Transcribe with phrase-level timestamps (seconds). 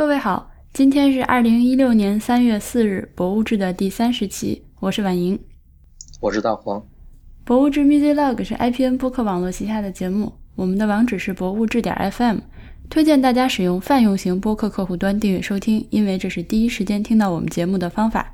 [0.00, 5.38] 各位好，今天是二零一六年三月四日，博物志的第三十期，我是婉莹，
[6.22, 6.82] 我是大黄。
[7.44, 12.38] 博物志 Music Log 是 IPN 播客网络旗下的节目，我们的网址是博物志点 FM，
[12.88, 18.32] 推荐大家使用泛用型播客客户端订阅收听，因为这是第一时间听到我们节目的方法。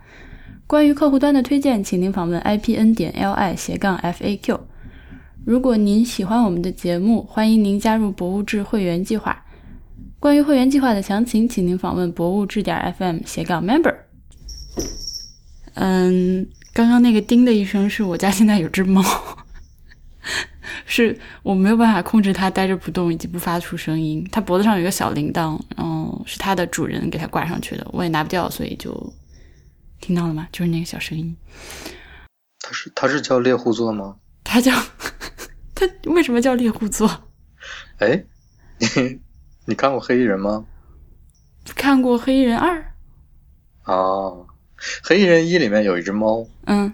[0.68, 4.60] 关于客户端的推荐，请您访问 IPN 点 LI 斜杠 FAQ。
[5.44, 9.42] 如果您喜欢我们的节目，欢迎您加入博物志会员计划。
[10.18, 13.94] 关于会员计划的详情，请您访问博物志点 FM 斜杠 Member。
[15.74, 19.02] 嗯，刚刚那个叮的一声，是我家现在有只猫，
[20.86, 24.26] 是我没有办法控制它呆着不动以及不发出声音。
[24.32, 29.12] 它脖子上有一个小铃铛，然后是它的主人给它挂上去的，我也拿不掉，所以就
[30.00, 30.48] 听到了吗？
[30.50, 31.36] 就是那个小声音。
[32.60, 34.16] 它是它是叫猎户座吗？
[34.42, 34.72] 它叫。
[35.76, 37.28] 它为什么叫猎户座？
[37.98, 38.24] 哎，
[39.66, 40.64] 你你看过《黑衣人》吗？
[41.74, 42.78] 看过《黑衣人二》。
[43.84, 44.46] 哦，
[45.02, 46.46] 《黑衣人一》里面有一只猫。
[46.66, 46.92] 嗯。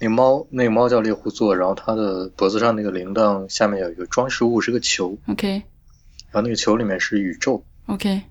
[0.00, 5.16] 那个猫，那个猫叫猎户座，然后它的脖子上那个铃铛下面有一个装饰物，是个球。
[5.28, 5.62] OK。
[6.30, 7.64] 然后那个球里面是宇宙。
[7.86, 8.22] OK。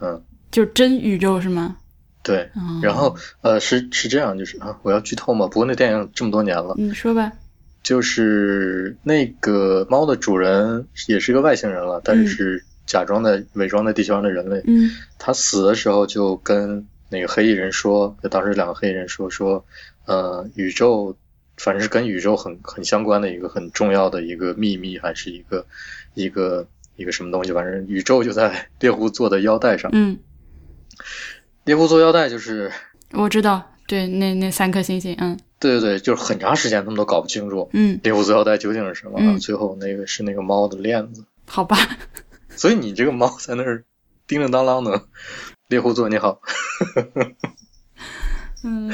[0.00, 0.22] 嗯。
[0.50, 1.76] 就真宇宙是吗？
[2.24, 2.50] 对。
[2.82, 5.46] 然后呃，是是这样，就是啊，我要剧透嘛？
[5.46, 6.74] 不过那电影这么多年了。
[6.76, 7.32] 你说吧。
[7.84, 14.62] 就是那个猫的主人也是个外星人了，但是假装的伪装在地球上的人类。
[14.66, 19.64] 嗯，他死的时候就跟那个黑衣人说，就当时两个黑衣人说说，
[20.06, 21.16] 呃，宇宙
[21.56, 25.66] 反正是跟宇宙很很相关的一个很重要的一个秘密，还是一个
[26.14, 29.90] 一个一个什么东西，反正宇宙就在猎户座的腰带上。
[29.94, 30.18] 嗯，
[31.64, 32.70] 猎户座腰带就是
[33.12, 35.38] 我知道，对，那那三颗星星，嗯。
[35.58, 39.38] 对对对，就是很长时间他们都搞不清楚，嗯，猎户座腰带究竟是什么？
[39.38, 41.78] 最后那个是那个猫的链子，好吧。
[42.56, 43.84] 所以你这个猫在那儿
[44.26, 45.04] 叮叮当啷的，
[45.68, 46.40] 猎户座你好。
[48.64, 48.90] 嗯，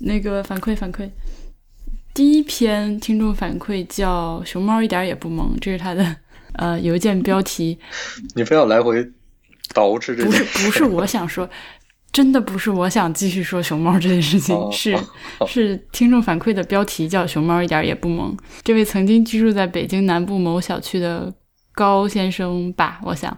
[0.00, 1.08] 那个反馈反馈，
[2.12, 6.16] 第一篇听众反馈叫“熊猫一点也不萌”，这是他的
[6.54, 7.78] 呃邮件标题。
[8.34, 9.02] 你非要来回
[9.72, 10.24] 捯饬这？
[10.24, 11.48] 不是不是，我想说。
[12.12, 14.94] 真的不是我想继续说熊猫这件事情，是
[15.46, 18.36] 是听众反馈的标题叫“熊猫一点也不萌”。
[18.62, 21.32] 这位曾经居住在北京南部某小区的
[21.74, 23.36] 高先生吧，我想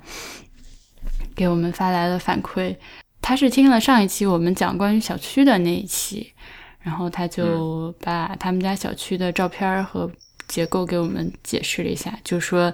[1.34, 2.76] 给我们发来了反馈。
[3.20, 6.32] 他是听了上一期我们讲关于小区的那一期，
[6.80, 10.10] 然后他就把他们家小区的照片和
[10.46, 12.72] 结构给我们解释了一下，就说。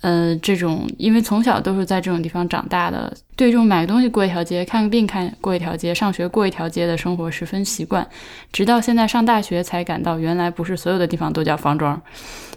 [0.00, 8.06] 呃，这种因为从小都是在这种地方长大的，对这种买个东西过一条街、看个病看过一条街、上学过一条街的生活十分习惯，
[8.52, 11.98] 直到现在上大学才感到，原来不是所有的地方都叫方庄。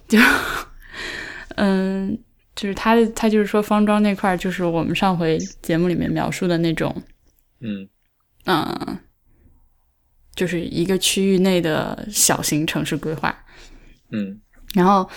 [0.09, 0.19] 就，
[1.55, 2.19] 嗯，
[2.57, 6.93] 就是他他就是说方庄那块儿，就是我们上回节目里面描述的那种，
[7.61, 7.87] 嗯
[8.45, 8.99] 嗯，
[10.35, 13.33] 就是一个区域内的小型城市规划。
[14.11, 14.41] 嗯，
[14.73, 15.09] 然后。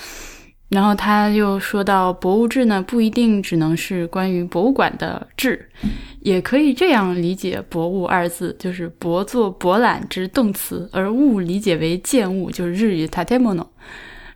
[0.70, 5.68] 然后他又说到，博物志呢不一定只能是关于博物馆的志，
[6.20, 13.66] 也可以这样理解“博物”二字，就是“博”作博览之动词，而“物”理解为见物，就是日语 “tatemono”，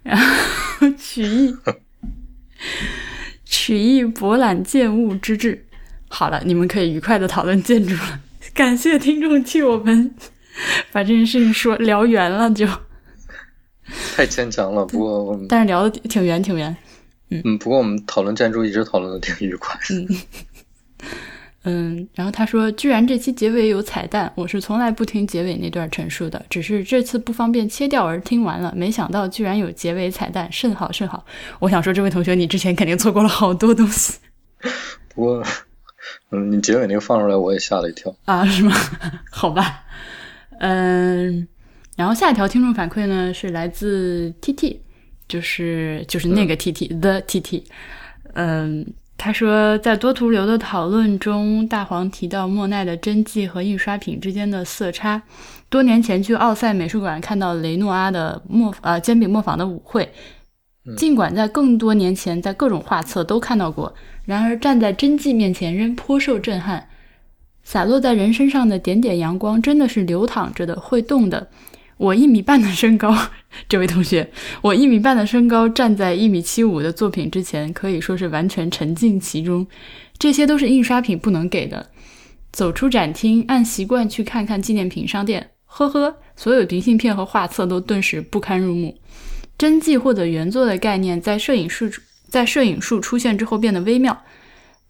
[0.03, 1.55] 然后 取义
[3.45, 5.65] 取义博览见物之志。
[6.09, 8.21] 好了，你们可以愉快的讨论建筑了。
[8.53, 10.15] 感谢听众替我们
[10.93, 12.67] 把这件事情说聊圆了，就。
[14.17, 16.75] 太牵强了，不过我们 但是聊的挺圆挺圆，
[17.31, 20.09] 嗯嗯，不过我们讨论建筑一直讨论的挺愉快，嗯
[21.65, 31.25] 嗯，然后他说，居然这期结尾有彩蛋，我是从来不听结尾那段陈述的，只是这次不方便切掉而听完了，没想到居然有结尾彩蛋，甚好甚好。
[31.59, 34.19] 我想说，这位同学，你之前肯定错过了好多东西。
[35.15, 35.45] 不过，
[36.31, 38.75] 嗯，你结尾那个放出来，我也吓了一跳啊，是吗？
[39.31, 39.85] 好吧，
[40.61, 41.49] 嗯。
[41.97, 44.81] 然后下一条听众反馈呢是来自 T T，
[45.29, 47.65] 就是就是那个 T T，the T T，
[48.33, 48.85] 嗯，
[49.17, 55.23] 他说在多图流的讨论中，大黄提到莫奈的真迹和印刷品之间的色差。
[55.71, 60.13] 多年前去奥赛美术馆看到雷诺阿的墨呃煎饼磨坊的舞会，
[60.97, 63.95] 尽管在更多年前在各种画册都看到过，
[64.25, 66.89] 然而站在真迹面前仍颇受震撼。
[67.63, 71.49] 洒落在人身上的点点阳光真的是流淌着的，会动的。
[71.97, 73.17] 我一米半的身高，
[73.69, 74.29] 这位同学，
[74.63, 79.67] 我一米半的身高站在一米七五的作品之前，可以说是完全沉浸其中。
[80.19, 81.91] 这些都是印刷品不能给的。
[82.53, 88.97] 走出展厅，按习惯去看看纪念品商店，呵呵，所有明信片和画册都顿时不堪入目。
[89.59, 91.89] 真迹或者原作的概念在摄影术
[92.29, 94.23] 在摄影术出现之后变得微妙。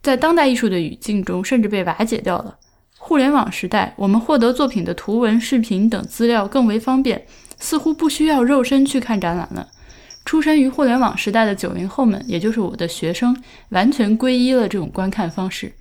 [0.03, 2.59] 在当代艺术的语境中，甚至被瓦解掉了。
[2.99, 7.27] 互联网时代，我们获得作品的图文、视频等资料更为方便，
[7.59, 9.69] 似乎不需要肉身去看展览了。
[10.25, 13.37] 出身于互联网时代的九零后们，也就是我的学生，
[13.69, 15.75] 完全皈依了这种观看方式。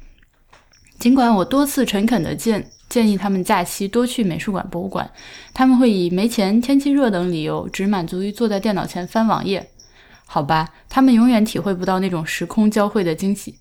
[0.99, 5.09] 尽管我多次诚恳地建建议他们假期多去美术馆、博物馆，
[5.53, 9.69] 他们会以没钱、天气热等理由，只满足于坐在电脑前翻网页。
[10.25, 13.55] 好吧，他们永远体会不到那种时空交汇的惊喜。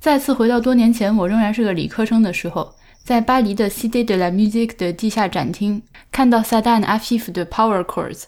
[0.00, 2.74] 再次回到多年前，我仍然是个理科生的时候，
[3.08, 5.80] 在巴黎的 Cité de la Musique 的地下展厅，
[6.12, 8.24] 看到 Sadan Afif 的 Power Chords。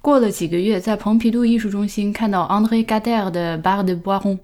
[0.00, 4.38] 过了几个月，在蓬皮杜艺术中心看到 André Gader 的 Bar de Boiron，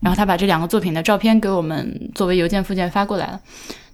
[0.00, 3.40] 然后他把这两个作品的照片给我们作为邮件附件发过来了。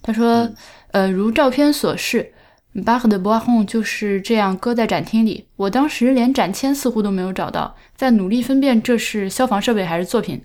[0.00, 0.50] 他说
[0.92, 2.32] ：“呃，如照片所示
[2.74, 5.44] ，Bar de Boiron 就是这样搁在展厅里。
[5.56, 10.40] 我当时连展签似乎都没有找到，在努力分辨这是消防设备还是作品。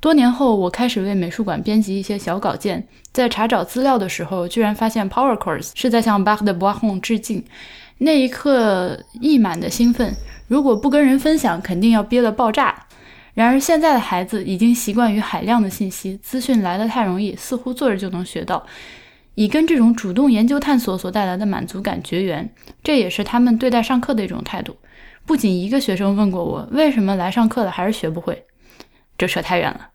[0.00, 7.44] 多年后，我开始为美术馆编辑一些小稿件，在查找资料的时候，居然发现 Power Chords 是在向 Bar de Boiron 致敬。”
[8.00, 10.14] 那一刻溢满的兴奋，
[10.46, 12.86] 如果不跟人分享，肯定要憋得爆炸。
[13.34, 18.64] 然而现在的孩子已经习惯于海量的信息，资讯来得太容易，似乎坐着就能学到，
[19.34, 22.48] 已跟这种主动研究探索所带来的满足感绝缘。
[22.84, 24.76] 这也是他们对待上课的一种态度。
[25.26, 28.44] 不仅一个学生问过我，为什么来上课了还是学不会？
[29.18, 29.90] 这扯太远了。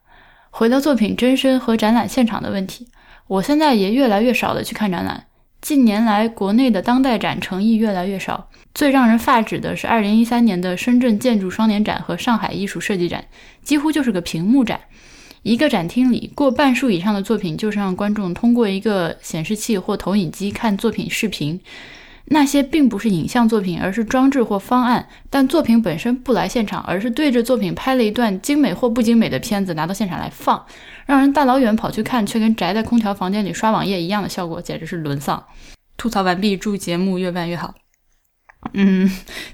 [0.52, 2.88] 回到作品真身和展览现场的问题，
[3.26, 5.26] 我现在也越来越少的去看展览。
[5.62, 8.50] 近年来，国内的当代展诚意越来越少。
[8.76, 13.24] 最让人发指的是2013年的深圳建筑双年展和上海艺术设计展，
[13.62, 14.80] 几乎就是个屏幕展。
[15.44, 21.60] 一个展厅里，过半数以上的作品就是让观众通过一个显示器或投影机看作品视频。
[22.34, 25.08] 那些并不是影像作品，而是装置或方案。
[25.30, 30.66] 但作品本身不来现场，而是对着作品拍了一段精美或不精美的片子拿到现场来放，
[31.06, 35.46] 让人大老远跑去看，却跟宅在空调房间里刷网页一样的效果，简直是沦丧。
[35.96, 37.76] 吐槽完毕，祝节目越办越好。
[38.74, 39.08] 嗯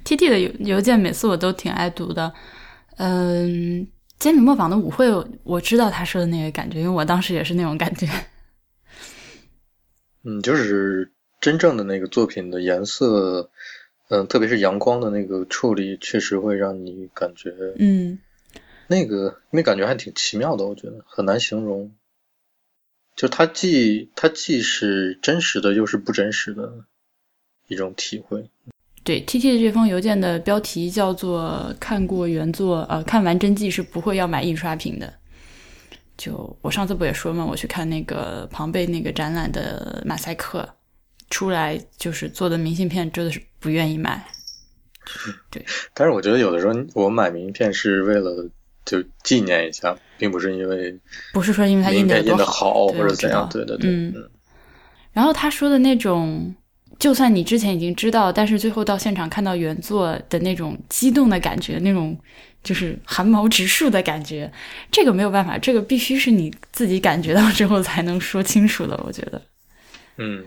[0.06, 2.34] ，T T 的邮邮件每次我都挺爱读的。
[2.96, 3.86] 嗯，
[4.18, 5.06] 煎饼磨坊的舞会，
[5.44, 8.08] 我知道他说的那个感觉，因为我当时也是那种感觉。
[10.24, 11.12] 嗯，就是。
[11.42, 13.50] 真正的那个作品的颜色，
[14.10, 18.20] 嗯，特别是阳光的那个处理，确实会让你感觉，嗯，
[18.88, 21.92] 那个那感觉还挺奇妙的，我觉得很难形容。
[23.16, 26.86] 就它既它既是真实的，又是不真实的
[27.68, 28.50] 一种体会。
[29.04, 35.14] 对，T T 的这封邮件的标题叫做“看过原作，呃，看完真迹是不会要买印刷品的”。
[36.18, 40.68] 就我上次不也说嘛，我去看那个庞贝那个展览的马赛克。
[41.30, 44.24] 出来就是做的明信片，真的是不愿意买。
[45.50, 48.48] 对，但是我觉得有的时候我买明信片是为了
[48.86, 51.00] 就纪念一下，并不是因为
[51.34, 53.50] 不是说因为它印的多好或者怎样。
[53.52, 54.30] 对对对，嗯。
[55.12, 56.54] 然后他说的那种，
[57.00, 62.16] 就算你之前已经知道，但是最后到现场看到原作的那种激动的感觉，那种
[62.64, 64.52] 就是汗毛直竖的感觉，
[64.92, 68.96] 这个没有办法，这个必须是你自己感觉到之后才能说清楚的。
[69.04, 69.42] 我觉得，
[70.18, 70.46] 嗯。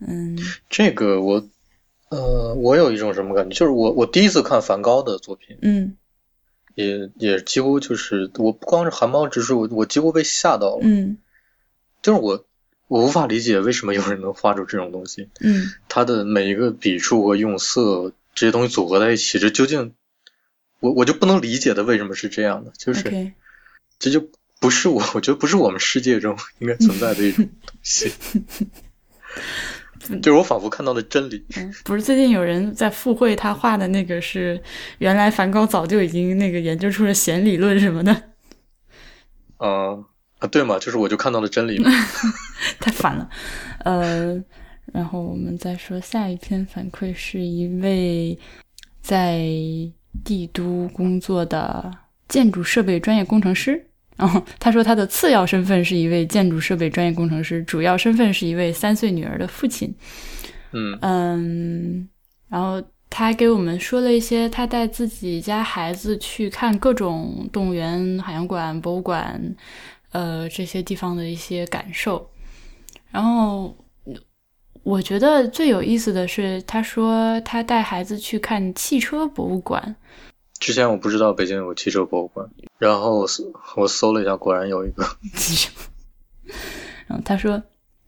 [0.00, 0.38] 嗯，
[0.68, 1.46] 这个我，
[2.08, 5.96] 呃，我有一种什么感觉，就是我我第一次看梵高的作品，嗯，
[6.74, 11.18] 也也几乎就是我不光是寒毛直竖，我我几乎被吓到了，嗯，
[12.02, 12.44] 就是我
[12.88, 19.94] 我无法理解为什么有人能画出这种东西，嗯，他的每一个笔触和用色这些东西组合在一起，这究竟
[20.80, 23.32] 我我就不能理解的为什么是这样的，就是
[23.98, 28.10] 这就不是我，我觉得不是我们世界中应该存在的一种东西。
[30.22, 31.44] 就是我仿佛看到了真理。
[31.56, 34.60] 嗯，不是最近有人在附会他画的那个是
[34.98, 38.12] 原来梵高早就已经那个研究出了弦理论什么的。
[39.58, 39.92] 啊
[40.38, 41.82] 啊，对嘛，就是我就看到了真理。
[42.80, 43.28] 太烦了。
[43.84, 44.42] 呃，
[44.92, 48.38] 然后我们再说下一篇反馈，是一位
[49.02, 49.38] 在
[50.24, 51.90] 帝都工作的
[52.26, 53.89] 建筑设备专业工程师。
[54.20, 59.94] 哦，他说他的次要身份是一位建筑设备专业工程师，主要身份是一位三岁女儿的父亲。
[60.72, 62.08] 嗯嗯，
[62.48, 69.40] 然后他还给我们说了一些他带自己家孩子去看各种动物园、海洋馆、博物馆，
[70.12, 72.30] 呃，这些地方的一些感受。
[73.10, 73.74] 然后
[74.82, 79.96] 我觉得最有意思的是，他说他带孩子去看汽车博物馆。
[80.60, 82.46] 之前我不知道北京有汽车博物馆，
[82.78, 83.26] 然后
[83.76, 85.04] 我搜了一下，果然有一个。
[87.08, 87.60] 然后他说，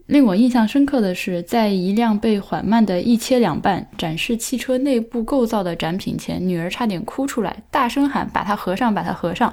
[0.06, 9.52] 令我印象深刻的是，在一辆被缓慢的一切两半展示汽车内部构造的展品前，女儿差点哭出来，大声喊：“把它合上，把它合上！”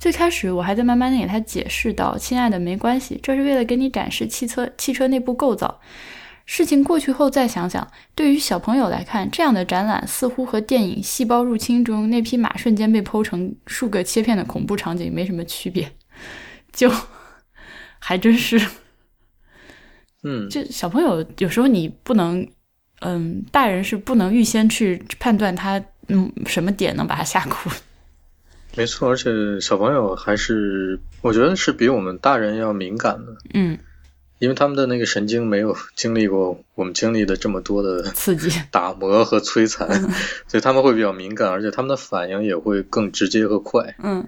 [0.00, 5.80] 最开始我还在慢慢的给他解释道：“亲爱的，没关系，这是为了给你展示汽车汽车内部构造。
[6.54, 15.90] 事情过去后再想想，对于小朋友来看，这样的展览似乎和电影《细胞入侵》中那匹马瞬间被剖成数个切片的恐怖场景没什么区别。
[16.70, 16.92] 就
[17.98, 18.60] 还真是，
[20.24, 22.46] 嗯， 这小朋友有时候你不能，
[23.00, 27.70] 嗯，大人是不能预先去判断他嗯什么点能把他吓哭。
[28.76, 33.78] 没错，而且小朋友还是我觉得是比我们大人要敏感的，嗯，
[34.42, 39.88] 因为他们的那个神经没有经历过我们经历的这么多的刺激， 打磨和摧残，
[40.48, 44.26] 所以他们会比较敏感，而且他们的反应也会更直接和快，嗯。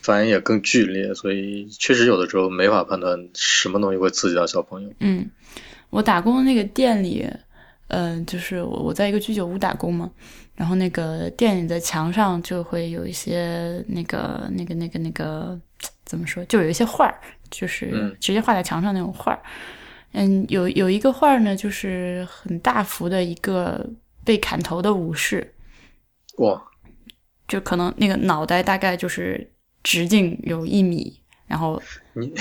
[0.00, 4.90] 反应也更剧烈，所以确实有的时候没法判断什么东西会刺激到小朋友。
[5.00, 5.28] 嗯，
[5.90, 7.28] 我打工的那个店里，
[7.88, 10.08] 嗯，就是我我在一个居酒屋打工嘛，
[10.54, 15.60] 然后那个店里的墙上就会有一些那个那个那个那个
[16.06, 19.40] 怎么说，就有一些画儿，就是直接画在墙上那种画儿。
[20.12, 23.84] 嗯，有有一个画儿呢，就是很大幅的一个
[24.24, 25.54] 被砍头的武士，
[26.38, 26.62] 哇，
[27.46, 29.50] 就可能那个脑袋大概就是。
[29.84, 31.80] 直径有一米，然后
[32.12, 32.34] 你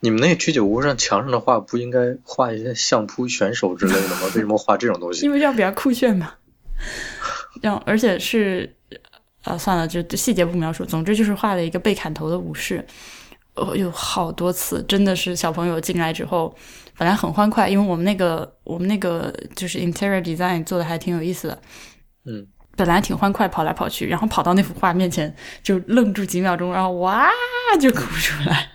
[0.00, 4.22] 你们那居酒屋上墙上的画不应该画一些相扑选手之类的吗？
[4.34, 5.24] 为什么画这种东西？
[5.24, 6.34] 因为这样比较酷炫嘛。
[7.62, 8.74] 然后而且是
[9.44, 10.84] 啊，算了，就细节不描述。
[10.84, 12.84] 总之就是画了一个被砍头的武士。
[13.54, 16.54] 哦，有好多次，真的是小朋友进来之后，
[16.96, 21.62] 本来很欢快，因为我们那个我们那个就是 interior design 做的还挺有意思的。
[22.26, 22.46] 嗯。
[22.76, 27.28] 本来挺欢快，跑来跑去，然后跑到那幅画面前就愣住几秒钟，然后哇
[27.78, 28.70] 就哭出来。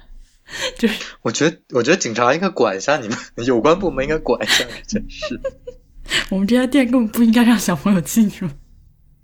[0.77, 3.17] 就是我觉得，我觉得警察应该管一下你们，
[3.47, 5.41] 有关部门应该管一下真是。
[6.29, 8.47] 我们这家店根本不应该让小朋友进去。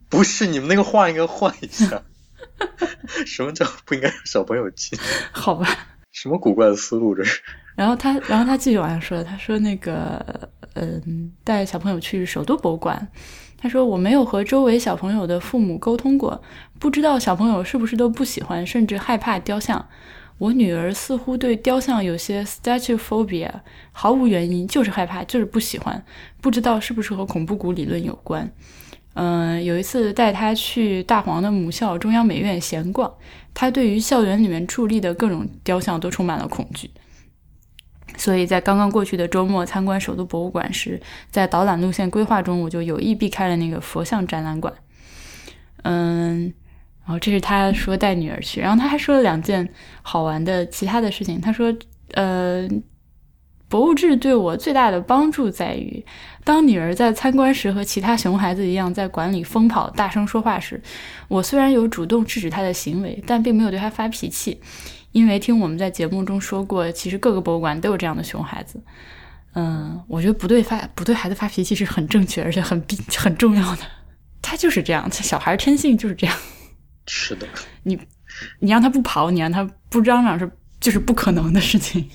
[0.09, 2.01] 不是，你们那个画应该换一下。
[3.25, 4.97] 什么叫不应该让小朋友进？
[5.31, 5.67] 好吧。
[6.11, 7.41] 什么古怪的思路这是？
[7.75, 13.07] 然后他，然后他继续往下说，他说那个，嗯，带小朋友去首都博物馆。
[13.57, 16.41] 他说：“我没有和周围小朋友的父母沟通过，
[16.79, 19.87] 不知道小朋友是不是都不喜欢，甚至害怕雕像。
[20.39, 23.49] 我女儿似乎对雕像有些 statue phobia，
[23.91, 26.03] 毫无原因，就是害怕，就是不喜欢。
[26.41, 28.51] 不知道是不是和恐怖谷理论有关。
[29.13, 33.13] 嗯，有一次带她去大黄的母校中央美院闲逛，
[33.53, 36.89] 她对于校园里面矗立的各种雕像都充满了恐惧。”
[38.17, 44.73] 所以在刚刚过去的周末参观首都博物馆时，在导览路线规划中，我就有意避开了那个佛像展览馆。
[45.83, 46.53] 嗯，
[47.03, 49.67] 然后这是他说带女儿去，然后他还说了两件
[50.01, 51.39] 好玩的其他的事情。
[51.39, 51.73] 他说，
[52.13, 52.67] 呃，
[53.71, 56.05] 博物志对我最大的帮助在于，
[56.43, 60.81] 当女儿在参观时和其他熊孩子一样在馆里疯跑、大声说话时，
[61.29, 64.59] 我虽然有主动制止她的行为，但并没有对她发脾气。
[65.13, 68.83] 因为听我们在节目中说过，其实各个博物馆都有这样的熊孩子。
[69.53, 73.83] 嗯，我觉得不对发不对孩子发脾气是很正确而且很必很重要的。
[74.41, 76.35] 他就是这样，小孩天性就是这样。
[77.07, 77.47] 是的，
[77.83, 77.97] 你
[78.59, 80.51] 你让他不跑，你让他不嚷嚷是
[80.81, 82.09] 就是不可能的事情，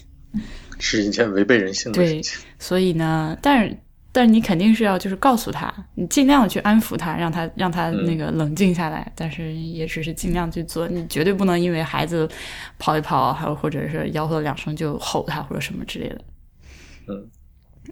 [0.79, 2.41] 是一件违背人性的事情。
[2.59, 3.77] 所以呢，但是。
[4.13, 9.13] 但是你肯定是要就是告诉他，你尽量去安抚他，让他让他那个冷静下来。
[9.15, 12.27] 但是也只是尽量去做，你绝对不能因为孩子
[12.79, 16.19] 跑一跑，还有或者是吆喝两声就吼他或者什么之类的。
[17.09, 17.29] 嗯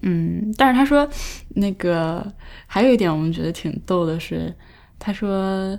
[0.01, 1.07] 嗯，但是他说
[1.51, 2.27] 那个
[2.67, 4.51] 还有一点我们觉得挺逗的是，
[4.99, 5.79] 他说。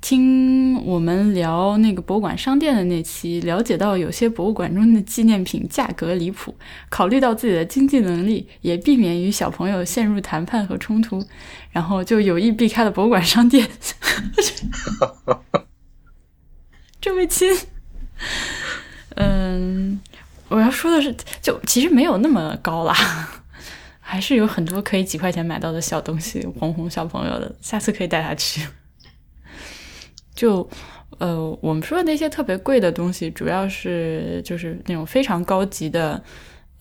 [0.00, 6.54] 听我们聊那个博物馆商店的那期，了解到有些博物馆中的纪念品价格离谱，
[6.88, 11.22] 考虑到自己的经济能力，也避免与小朋友陷入谈判和冲突，
[11.70, 13.68] 然后就有意避开了博物馆商店。
[17.00, 17.48] 这么亲，
[19.16, 20.00] 嗯，
[20.48, 22.94] 我要说的是，就其实没有那么高啦，
[24.00, 28.66] 还是有很多可以几块钱买到的小东西，哄哄小朋友的，下次可以带他去。
[30.34, 30.66] 就，
[31.18, 36.22] 呃，我们说的那些特别贵的东西，主要是就是那种非常高级的，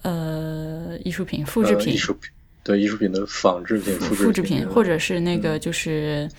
[0.04, 2.30] 呃，艺术品、复制品，艺术品
[2.64, 6.30] 对艺术品的仿制品、复制品，或者是那个就是，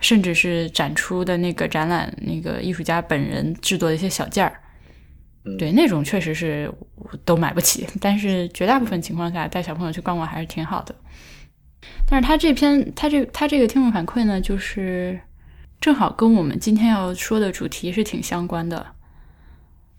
[0.00, 4.60] 甚至是展出的那个展览，那个艺术家本人制作的一些小件儿，
[5.58, 6.72] 对，那种确实是
[7.24, 7.86] 都买不起。
[8.00, 10.94] 但是绝大部分情况下，带小朋友去逛逛还是挺好的。
[12.06, 15.20] 但是他这篇，他这他这个听众反馈呢，就是。
[15.80, 18.86] 正好跟我们今天要说的主题是挺相关的，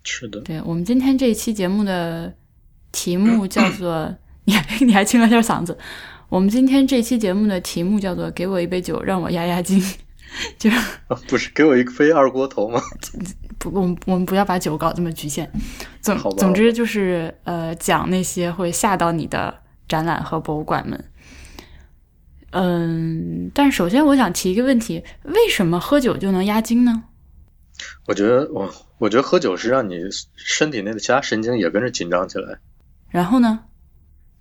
[0.03, 0.39] 是的。
[0.41, 2.33] 对我们今天这一期节目的
[2.91, 5.77] 题目 叫做“你还 你还清了下嗓子”。
[6.29, 9.83] 我们今天这期节目的题目叫做“给我一杯酒，让我压压惊”，
[10.57, 10.77] 就是
[11.27, 12.79] 不是给我一杯二锅头吗？
[13.57, 15.51] 不，我们我们不要把酒搞这么局限。
[15.99, 19.53] 总总之就是呃，讲那些会吓到你的
[19.87, 21.03] 展览和博物馆们。
[22.51, 27.03] 嗯，但首先我想提一个问题：为什么喝酒就能压惊呢？
[28.05, 29.95] 我觉得我我觉得喝酒是让你
[30.35, 32.59] 身体内的其他神经也跟着紧张起来，
[33.09, 33.59] 然后呢？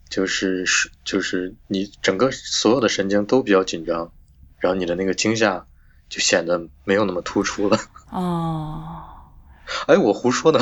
[0.09, 4.13] 就是是就是你整个所有的神经都比较紧张，
[4.59, 5.67] 然后你的那个惊吓
[6.09, 7.79] 就显得没有那么突出了。
[8.11, 9.05] 哦，
[9.87, 10.59] 哎，我胡说呢，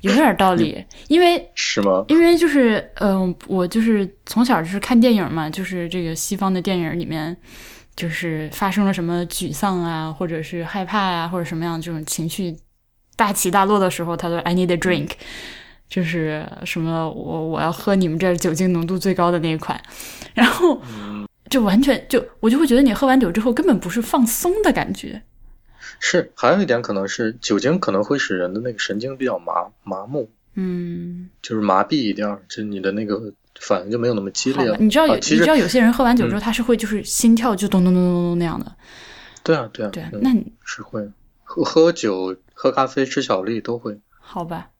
[0.00, 2.04] 有点道理，因为是吗？
[2.08, 7.36] 因为就是，嗯、我就是从小就是看电影嘛，就是这个西方的电影里面，
[7.94, 12.56] 就是发生了什么沮丧啊，或者是害怕啊，或者什么样这种情绪
[13.16, 15.10] 大起大落的时候，他说 I need a drink，
[15.88, 19.80] 就是什么我我要喝你们这儿酒精浓度最高的那一款，
[20.34, 20.82] 然后
[21.48, 25.22] 就完全就我就会觉得你喝完酒之后根本不是放松的感觉，
[26.00, 38.76] 是，还有一点可能是酒精可能会使人的那个神经比较麻麻木，嗯，就是麻痹一点，就你的那个反应就没有那么激烈了。，你知道有、啊、其实你知道有些人喝完酒之后他是会就是心跳就咚咚咚咚咚那样的，
[39.42, 41.08] 对啊对啊，对啊，嗯那你是会
[41.42, 44.00] 喝喝酒、喝咖啡、吃巧克力都会。
[44.18, 44.70] 好吧。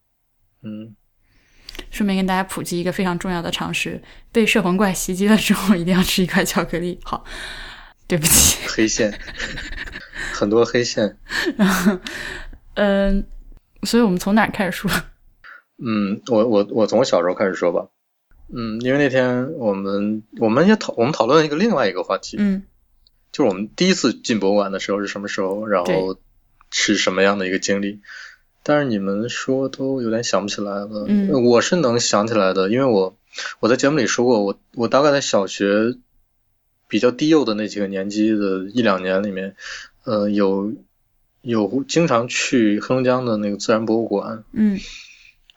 [0.63, 0.95] 嗯，
[1.91, 6.99] 顺便跟大家普及一个非常重要的常识：被摄魂怪袭击了之后，一定要吃一块巧克力。
[7.03, 7.23] 好，
[8.07, 8.67] 对不起。
[8.67, 9.17] 黑线，
[10.33, 11.17] 很多黑线。
[11.55, 11.97] 然 后
[12.75, 13.25] 嗯，
[13.83, 14.89] 所以我们从哪儿开始说？
[15.83, 17.87] 嗯，我我我从小时候开始说吧。
[18.53, 22.63] 嗯，因为那天我们我们也讨我们讨论一个另外一个话题，嗯
[23.31, 26.17] 就是我们第一次进博物馆的时候是什么时候，然后
[26.71, 27.99] 是什么样的一个经历。
[28.63, 31.07] 但是你们说都有点想不起来了。
[31.41, 33.17] 我是能想起来的，因为我
[33.59, 35.95] 我在节目里说过，我我大概在小学
[36.87, 39.55] 比较低幼的那几个年级的一两年里面，
[40.07, 40.71] 呃，有
[41.41, 44.79] 有经常去黑龙江的那个自然博物馆，嗯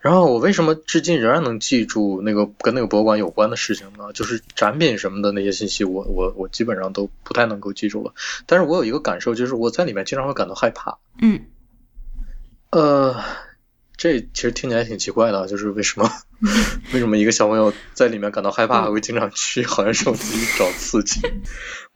[0.00, 4.12] 然后我为什么至今仍然能记住那个跟那个博物馆有关的事情呢？
[4.12, 8.12] 就是展品什么的那些信息我，我我基本上都不太能够记住了。
[8.46, 10.98] 但是我有一个感受，就是我在里面经常会感到害怕。
[11.20, 11.42] 嗯
[12.70, 13.22] 呃，
[14.02, 16.10] 这其实听起来挺奇怪的啊，就是为什么
[16.94, 21.20] 为什么一个小朋友在里面感到害怕，还会经常去好像受自己找刺激？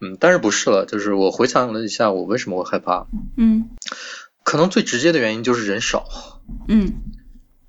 [0.03, 3.07] 嗯，但是不是了，就是我回想了一下，我为什么会害怕，
[3.39, 3.71] 嗯
[4.45, 6.05] 可能最直接的原因就是人少。
[6.69, 6.93] 嗯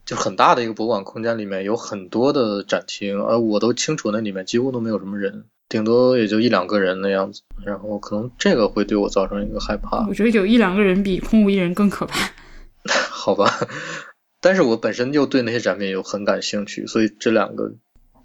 [0.06, 7.42] 就很大的一个博物馆空间里面有很多的展厅，而我都清楚那里面几乎都没有什么人，顶多也就一两个人那样子。
[7.66, 12.20] 然后可能这个会对我造成一个害怕，我觉得有一两个人比空无一人更可怕。
[13.10, 13.50] 好吧？
[14.46, 17.74] 但是我本身就对那些展品又很感兴趣，所以这两个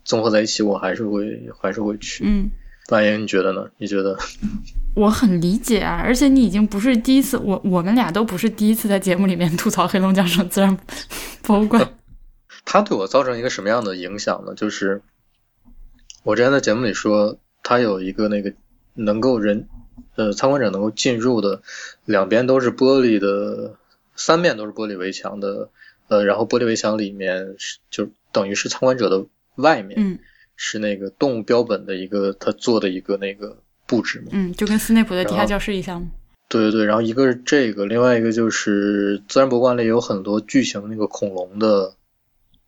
[0.04, 2.24] 综合在一起，我还是会还是会去。
[2.26, 2.50] 嗯，
[2.90, 3.66] 万言，你觉得呢？
[3.78, 4.18] 你觉得？
[4.94, 10.76] 我很理解啊，而且你已经不是第一次，我我们俩都不是第一次在节目里面吐槽黑龙江省自然
[11.40, 11.90] 博物馆。
[12.66, 14.52] 它对我造成一个什么样的影响呢？
[14.54, 15.00] 就是
[16.22, 18.52] 我之前在节目里说，它有一个那个
[18.92, 19.66] 能够人
[20.16, 21.62] 呃参观者能够进入的，
[22.04, 23.74] 两边都是玻璃的，
[24.14, 25.70] 三面都是玻璃围墙的，
[26.10, 30.18] 呃，然后玻璃围墙里面是就等于是参观者的外面、嗯
[30.62, 34.26] 是那个动物标本的一个他做的一个那个布置嘛。
[34.32, 36.06] 嗯，就跟斯内普的地下教室一样。
[36.50, 41.94] 对对对，然后一个是这个，另外一个就是自然博物馆里有很多巨型那个恐龙的，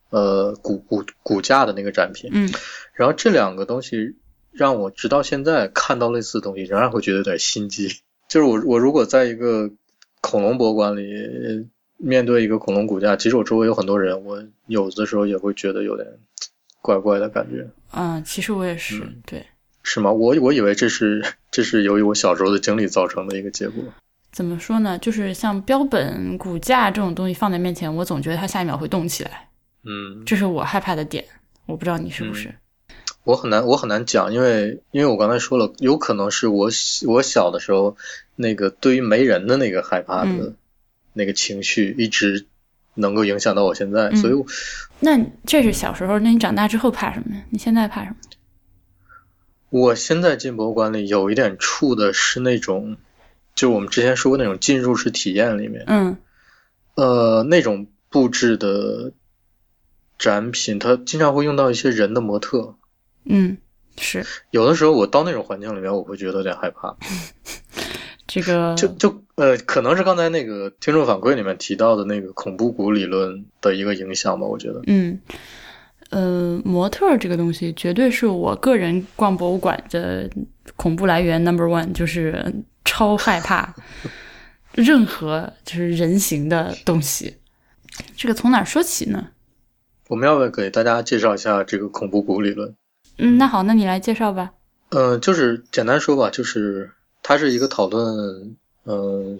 [0.09, 2.51] 呃骨骨骨架的那个展品，嗯
[2.93, 4.15] 然后这两个东西
[4.51, 7.89] 让我直到现在看到类似的东西，仍然会觉得有点心机。
[8.27, 9.69] 就是我我如果在一个
[10.19, 11.03] 恐龙博物馆里
[11.97, 16.07] 面对一个恐龙骨架，其实我周围有很多人，我有的时候也会觉得有点
[16.81, 19.45] 怪怪的感觉，嗯，其实我也是，嗯对。
[19.85, 20.11] 是吗？
[20.11, 23.83] 我我以为这是 这是由于我小时候的经历造成的一个结果。
[24.31, 24.97] 怎么说呢？
[24.99, 29.49] 就是像标本、骨架这种东西放在面前，我总觉得它下一秒会动起来，
[29.83, 31.23] 嗯，这是我害怕的点。
[31.65, 32.53] 我不知道你是不是？
[33.25, 37.95] 我很难，我很难讲，因为因为我刚才说了，有可能是我小我小的时候
[38.35, 40.55] 那个对于没人的那个害怕的嗯
[41.13, 42.47] 那个情绪，一直
[42.95, 44.45] 能够影响到我现在，嗯所以我
[44.99, 47.43] 那这是小时候，那你长大之后怕什么呀？
[47.49, 48.15] 你现在怕什么？
[49.69, 52.97] 我现在进博物馆里有一点怵的是那种，
[53.55, 56.17] 就我们之前说过那种进入式体验里面，嗯
[56.95, 59.13] 呃，那种布置的
[60.19, 62.75] 展品，它经常会用到一些人的模特，
[63.25, 63.57] 嗯，
[63.97, 66.95] 是有的时候我到那种环境里面，我会觉得有点害怕。
[68.33, 74.81] 这个 就就呃，可能是刚才那个听众反馈里面提到的那个恐怖谷理论的一个影响吧，我觉得。
[74.87, 75.19] 嗯
[76.09, 80.27] 呃，模特这个东西绝对是我个人逛博物馆的
[80.75, 82.51] 恐怖来源 number one，就是
[82.83, 83.71] 超害怕。
[84.73, 87.37] 任何就是人形的东西。
[88.17, 89.27] 这个从哪儿说起呢？
[90.07, 92.75] 我们要不要给大家介绍一下这个恐怖谷理论？
[93.19, 94.53] 嗯，那好，那你来介绍吧。
[94.89, 96.91] 嗯，就是简单说吧，就是
[97.23, 98.55] 它是一个讨论，
[98.85, 99.39] 嗯，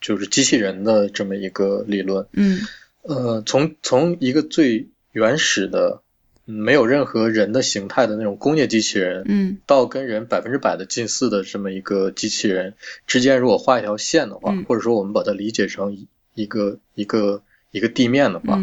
[0.00, 2.26] 就是机器人的这么一个理论。
[2.32, 2.60] 嗯，
[3.02, 6.02] 呃，从从一个最原始的
[6.44, 12.74] 没有任何人的形态的那种工业机器人，嗯，到跟人百分之百的近似的这么一个机器人
[13.06, 18.62] 之间，如果画一条线的话，或者说我们把它理解成一个一个一个地面的话，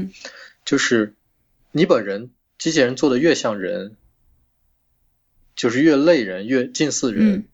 [0.64, 1.14] 就是
[1.72, 3.96] 你把人机器人做的越像人。
[5.60, 7.46] 就是越类人越近似人，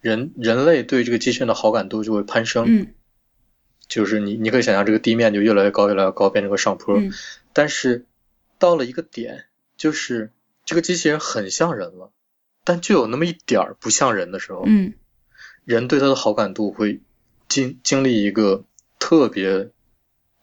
[0.00, 2.64] 人人类对这个机器人的好感度就会攀升。
[2.68, 2.94] 嗯，
[3.88, 6.96] 就是你你可以想象这个地面就越来越高越来越高，变成个上坡。
[6.96, 7.12] 嗯，
[7.52, 8.06] 但是
[8.58, 9.44] 到了一个点，
[9.76, 10.32] 就是
[10.64, 12.12] 这个机器人很像人了，
[12.64, 14.94] 但就有那么一点儿不像人的时候，嗯，
[15.64, 17.00] 人对它的好感度会
[17.48, 18.64] 经经历一个
[18.98, 19.70] 特别。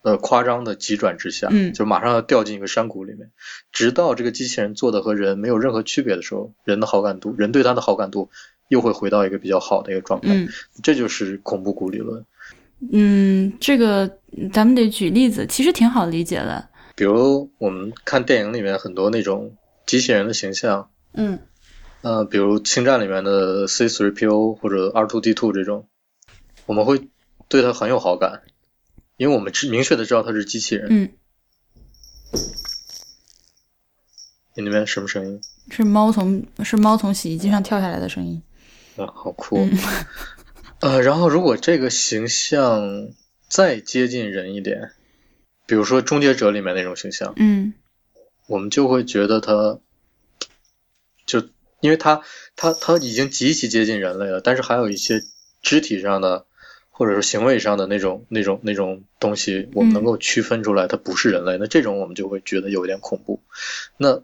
[0.03, 3.31] 呃，夸张的急转直下，嗯，就马上要掉进一个山谷里面，
[3.73, 8.29] 直到这个机器人做的和人没有任何区别的时候，人的好感度，人对他的好感度
[8.69, 10.47] 又会回到一个比较好的一个状态，嗯，
[10.83, 12.25] 这就是恐怖谷理论。
[12.91, 14.19] 嗯，这个
[14.51, 16.69] 咱们得举例子，其实挺好理解的。
[16.95, 21.39] 比如我们看电影里面很多那种机器人的形象，嗯，
[22.01, 25.87] 呃，比如星战里面的 C3PO 或者 R2D2 这种，
[26.65, 27.07] 我们会
[27.47, 28.43] 对它很有好感。
[29.15, 30.87] 因为我们知明确的知道它是机器人。
[30.91, 31.09] 嗯。
[34.55, 35.41] 你那边什么声音？
[35.71, 38.39] 是猫从是猫从洗衣机上跳下来的声音。
[38.97, 39.67] 啊，好酷。
[40.81, 43.09] 呃，然后如果这个形象
[43.47, 44.91] 再接近人一点，
[45.65, 47.73] 比如说《终结者》里面那种形象，嗯，
[48.47, 49.79] 我们就会觉得他，
[51.25, 51.47] 就
[51.79, 52.21] 因为他
[52.55, 55.21] 他他已经极其接近人类了，但是还有一些
[55.61, 56.45] 肢体上的。
[56.89, 61.59] 或者说行为上的那种、那种、那种东西，我们能够区分出来，它不是人类。
[61.59, 63.43] 那这种我们就会觉得有一点恐怖。
[63.97, 64.23] 那，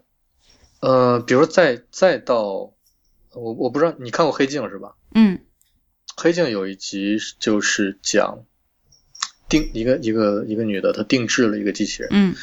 [0.80, 2.73] 呃，比如再再到，
[3.34, 4.94] 我我不知道你看过《黑镜》是吧？
[5.14, 5.38] 嗯，
[6.16, 8.44] 《黑镜》有一集就是讲
[9.48, 12.08] 定一个一个一个女的，她定制了一个机器人。
[12.12, 12.34] 嗯，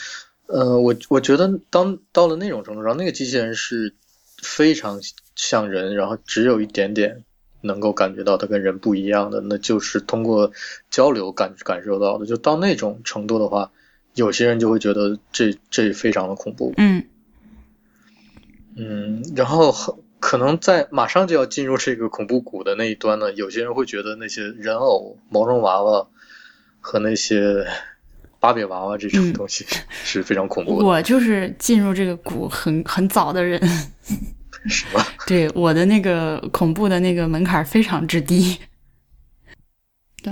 [0.47, 3.95] 呃，我我觉得当到了那种程度上，那个机器人是
[4.41, 4.99] 非常
[5.35, 7.23] 像人，然后只有一点点。
[7.63, 10.51] 能够感觉到它跟人不一样的，那就是通过
[10.89, 12.25] 交流感感受到的。
[12.25, 13.71] 就到那种程度的话，
[14.15, 16.73] 有些人就会觉得这这非常的恐怖。
[16.77, 17.03] 嗯
[18.75, 19.71] 嗯，然后
[20.21, 26.07] 可能在马上就要进入这个恐怖谷的那一端呢，有些人会觉得那些人偶、毛绒娃娃
[26.79, 27.65] 和那些
[28.39, 30.85] 芭比娃娃这种东西 是非常恐怖的。
[30.85, 33.59] 我就是进入这个谷很很早的人。
[34.69, 35.03] 什么？
[35.25, 38.59] 对我的那个恐怖的那个门槛非常之低。
[40.21, 40.31] 对，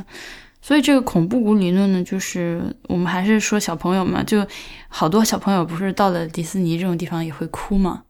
[0.62, 4.46] 所以这个恐怖谷理论呢，就是我们还是说小朋友嘛，就
[4.88, 8.04] 好多小朋友不是到了迪士尼这种地方也会哭吗？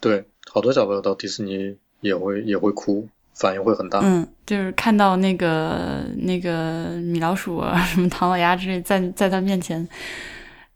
[0.00, 4.00] 对，好多小朋友到迪士尼也会也会哭，反应会很大。
[4.02, 9.88] 嗯，就是看到那个那个米老鼠啊，什么唐老鸭之类，在在他面前，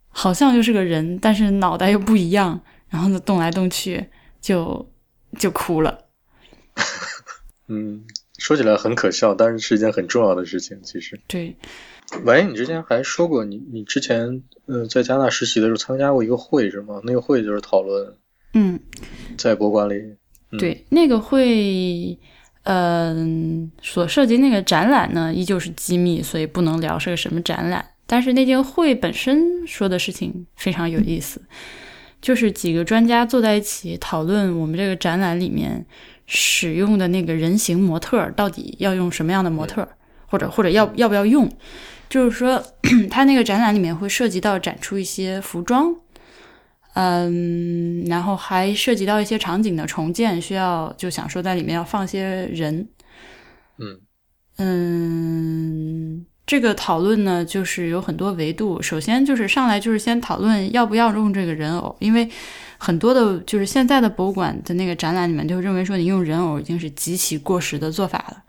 [0.09, 2.61] 好像就是个人，但是脑袋又不一样。
[2.89, 4.05] 然后呢，动来动去，
[4.41, 4.91] 就
[5.39, 6.07] 就哭了。
[7.69, 8.03] 嗯，
[8.37, 10.81] 说起来很可笑，但是是一件很重要的事情。
[10.83, 11.55] 其实，对。
[12.25, 17.01] 喂，你之前还说过，你你之前呃在加拿大实习的时候参加过一个会是吗？
[17.05, 18.13] 那个会就是讨论，
[18.55, 18.79] 嗯，
[19.37, 19.95] 在博物馆里。
[20.59, 22.19] 对，那个会，
[22.65, 27.85] 嗯，所涉及那个展览呢，依旧是机密，所以不能聊是个什么展览。
[28.07, 31.41] 但是那件会本身说的事情非常有意思。
[32.21, 35.87] 就是几个专家坐在一起讨论我们这个展览里面
[36.27, 39.89] 使用的那个人形模特到底要用什么样的模特，
[40.27, 41.51] 或者或者要要不要用。
[42.11, 42.63] 就是说，
[43.09, 45.95] 他那个展览里面会涉及到展出一些服装，
[46.95, 52.89] 嗯，然后还涉及到一些场景的重建，需要就想说在里面要放些人，
[53.79, 54.01] 嗯
[54.59, 56.27] 嗯。
[56.47, 58.83] 这个讨论呢，就是有很多维度。
[58.83, 62.29] 首先就是上来就是先讨论要不要用这个人偶，因为
[62.77, 68.43] 很多的，就是现在的博物馆的那个展览里面就认为说你用人偶已经是极其过时的做法了。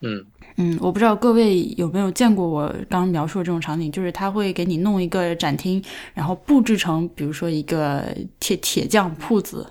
[0.00, 0.24] 嗯
[0.58, 5.82] 嗯，我不知道各位有没有见过我刚刚描述的这种场景，就是他会给你弄一个展厅，
[6.14, 8.04] 然后布置成比如说一个
[8.38, 9.66] 铁铁匠铺子，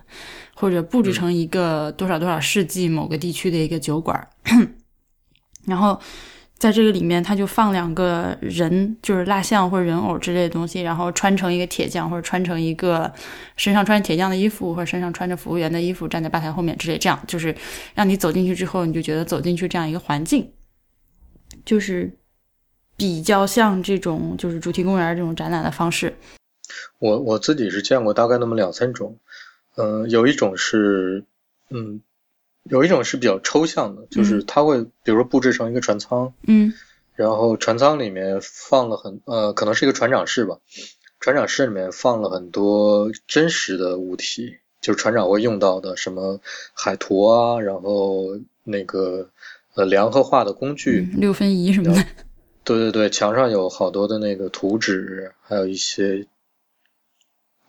[0.56, 4.28] 或者布置成一个多少多少世纪某个地区的一个酒馆，
[5.68, 6.00] 然后。
[6.60, 13.14] 在这个里面，他就放两个人，就是蜡像或者人偶之类的东西，然后穿成一个铁匠，或者穿成一个
[13.58, 17.56] 身上穿铁匠的衣服，或者身上穿着服务员的衣服，站在吧台后面之类，这样就是
[17.94, 20.50] 让你走进去之后，你就觉得走进去这样一个环境。
[21.68, 22.10] 就是
[22.96, 26.16] 比较像这种就是主题公园这种展览的方式？
[26.98, 29.18] 我我自己是见过大概那么两三种，
[29.76, 31.26] 嗯，有一种是，
[31.70, 32.02] 嗯，
[32.64, 36.74] 有一种是比较抽象的，就是它会比如说布置成一个船舱，嗯，
[37.16, 40.58] 然后船舱里面放了很呃，可能是一个船长室吧，
[41.20, 46.40] 船长室里面放了很多真实的物体，就是船长会用到的什么
[46.74, 49.30] 海图啊，然后那个
[49.78, 52.04] 呃量和画的工具，六分仪什么的，
[52.66, 56.28] 对对对，墙上有好多的那个图纸，还有一些。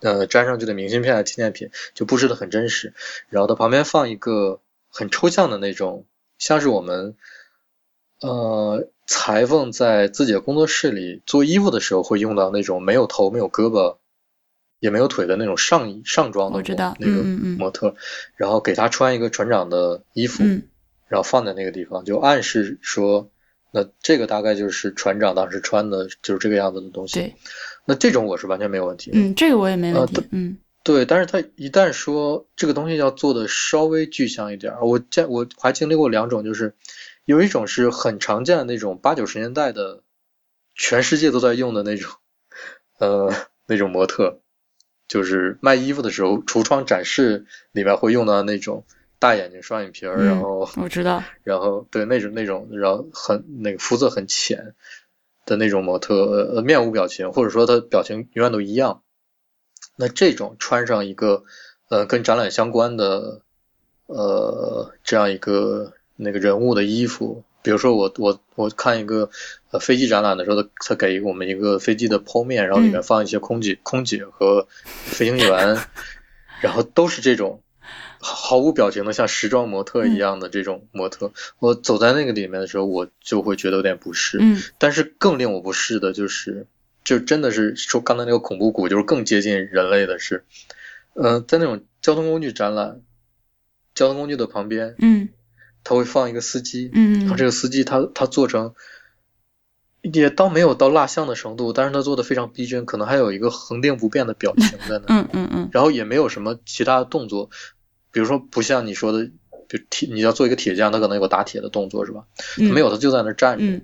[0.01, 2.95] 呃，粘上去的明信片、纪念品就布置的很真实，
[3.31, 6.07] 然后它旁边放一个很抽象的那种，
[6.39, 7.17] 像是我们
[8.21, 13.97] 呃裁缝在自己的工作室里做衣服的时候会用到那种没有头、没有胳膊、
[14.79, 16.63] 也没有腿的那种上衣上装的
[17.01, 17.25] 那个
[17.59, 17.97] 模特，
[18.37, 20.45] 然后给他穿一个船长的衣服，
[21.09, 23.31] 然后放在那个地方，就暗示说，
[23.73, 27.21] 那这个大概就是船长当时穿的，就是这个样子的东西。
[27.21, 27.35] 对。
[27.85, 29.11] 那这种我是完全没有问题。
[29.15, 30.23] 嗯，这个我也没问题。
[30.31, 36.75] 嗯，对，但是他一旦说这个东西要做的稍微具象一点，我见我还经历过两种，就是
[37.25, 40.03] 有一种是很常见的那种八九十年代的，
[40.75, 42.13] 全世界都在用的那种，
[42.99, 43.33] 呃，
[43.67, 44.41] 那种模特，
[45.09, 48.85] 就是卖衣服的时候橱窗展示里面会用到那种
[49.19, 54.75] 大眼睛双眼皮儿，然后我知道， 然后对那种那种，然后很那个肤色很浅。
[55.47, 56.15] 的那种模特，
[56.57, 59.01] 呃，面无表情，或者说他表情永远都一样。
[59.97, 61.43] 那这种穿上一个，
[61.89, 63.41] 呃，跟展览相关的，
[64.05, 69.31] 呃，这样一个那个人物的衣服，比如说我我我看一个
[69.71, 74.69] 呃飞机展览的时候，他他给我们一个飞机的剖面，然后里面放一些空姐空姐和
[75.07, 75.79] 飞行员，
[76.61, 77.63] 然后都是这种。
[78.21, 84.39] 毫无表情的，像时装模特一样的这种模特，我走在那个里面的时候，我就会觉得有点不适。
[84.41, 86.67] 嗯，但是更令我不适的就是，
[87.05, 90.45] 就真的是说刚才那个恐怖谷，就是更接近人类的是，
[91.15, 93.03] 嗯，在那种交通工具展览，
[93.95, 95.29] 交通工具的旁边，嗯，
[95.85, 98.75] 他会放一个司机，嗯，然后这个司机他他做成，
[100.03, 107.51] 也倒没有到蜡像的程度，但是他做的非常逼真，可能还有一个恒定不变的表情在那，嗯嗯嗯，然后也没有什么其他的动作。
[108.19, 109.25] 比如说，不像你说的，
[109.69, 112.25] 就铁，你要做一个铁匠，他可能有个打铁的动作，是吧？
[112.57, 113.81] 他没有，他就在那站着，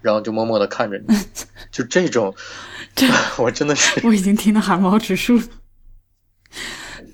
[0.00, 1.14] 然后就默默的看着你，
[1.70, 2.34] 就这种，
[3.36, 5.38] 我真的是， 我已经听得汗毛直竖。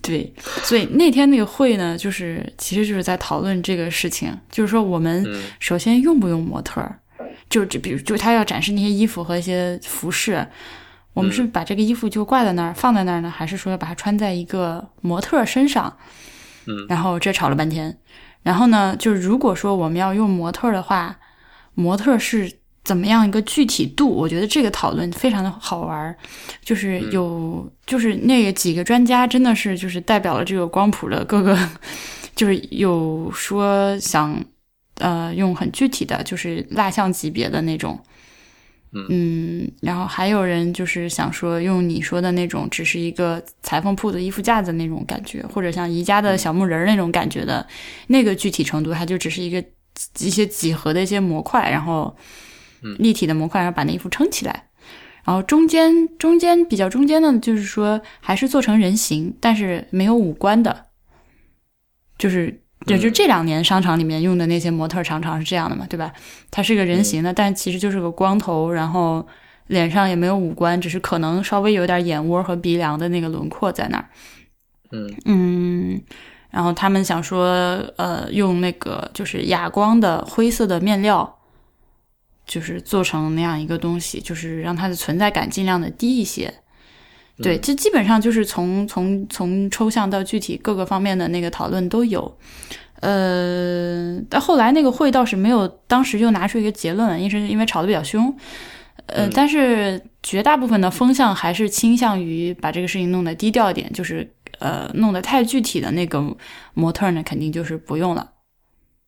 [0.01, 5.27] 对，所以那天那个会呢，就是其实就是在讨论这个事情，就是说我们
[5.59, 7.01] 首先用不用模特儿，
[7.51, 10.47] 就就比如就他要展示那些衣服和一些服饰。
[11.15, 15.97] 我们是把这个衣服就挂在那儿，放在那儿呢，还是说要把它穿在一个模特身上？
[16.67, 17.97] 嗯，然后这吵了半天。
[18.43, 21.19] 然后呢，就是如果说我们要用模特的话，
[21.75, 22.53] 模特是
[22.85, 24.09] 怎么样一个具体度？
[24.09, 26.15] 我觉得这个讨论非常的好玩。
[26.63, 31.59] 就是有，就是那个几个专家真的是就是代表了这个光谱的各个，
[32.37, 34.39] 就是有说想
[34.99, 37.99] 呃用很具体的，就是蜡像级别的那种。
[39.09, 47.67] 嗯，然后还有人就是想说，用你说的那种，只是一个裁缝铺的衣服架子那种感觉，或者像宜家的小木人那种感觉的，
[48.07, 49.65] 那个具体程度，它就只是一个
[50.21, 52.17] 一些几何的一些模块，然后
[52.99, 54.69] 立体的模块，然后把那衣服撑起来。
[55.25, 60.87] 然后中间中间比较中间的，就是说还是做成人形，但是没有五官的，
[62.17, 62.64] 就是。
[62.87, 66.13] 对，就这两年商场里面用的那些模特常常是这样的嘛，对吧？
[66.51, 69.27] 他是个人形的，但其实就是个光头，然后
[69.69, 74.07] 脸上也没有五官，只是可能稍微有点眼窝和鼻梁的那个轮廓在那儿。
[74.93, 76.03] 嗯嗯，
[76.51, 77.47] 然后他们想说，
[77.97, 81.39] 呃，用那个就是哑光的灰色的面料，
[82.47, 86.53] 就是做成那样一个东西，就是让它的存在感尽量的低一些。
[87.43, 92.39] 对，这基本上就是从从从抽象到具体各个方面的那个讨论都有，
[93.01, 98.33] 呃，但后来那个会倒是没有，当时就拿出一个结论，因为因为吵得比较凶，
[99.07, 106.37] 呃，但是绝大部分的风向还是倾向于把这个事情弄得低调一点，就是呃，弄得太具体的那个
[106.75, 108.31] 模特呢，肯定就是不用了，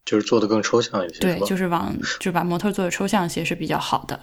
[0.04, 4.18] 就是做的更抽象一些，对，就是往就把模特做的抽象一些是比较好的。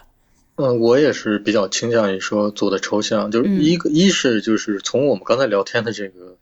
[0.56, 6.38] 嗯，我也是比较倾向于说做的抽象，就是一个一是就是从我们刚才聊天的这个，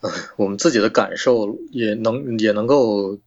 [0.00, 3.18] 呃，我们自己的感受也能也能够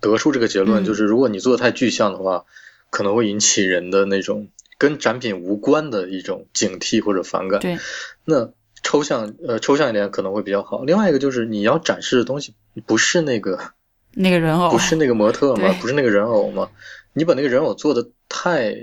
[0.00, 2.44] 得出这个结论，就是如果你做的太具象的话，
[2.90, 7.60] 可能会引起人的那种跟展品无关的一种警惕或者反感。
[7.60, 7.78] 对，
[8.24, 8.50] 那
[8.82, 10.84] 抽象呃抽象一点可能会比较好。
[10.84, 13.58] 另外一个就是你要展示的东西不是那个
[14.12, 15.74] 那个人偶不是那个模特吗？
[15.80, 16.68] 不是那个人偶吗？
[17.14, 18.76] 你把那个人偶做的太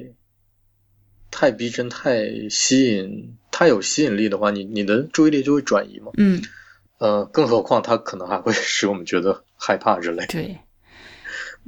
[1.31, 6.11] 太逼真、太吸引、太有吸引力的话，你你的注意力就会转移嘛。
[6.17, 6.41] 嗯，
[6.99, 10.25] 呃，更何况它可能还会 使我们觉得害怕之类。
[10.27, 10.59] 对，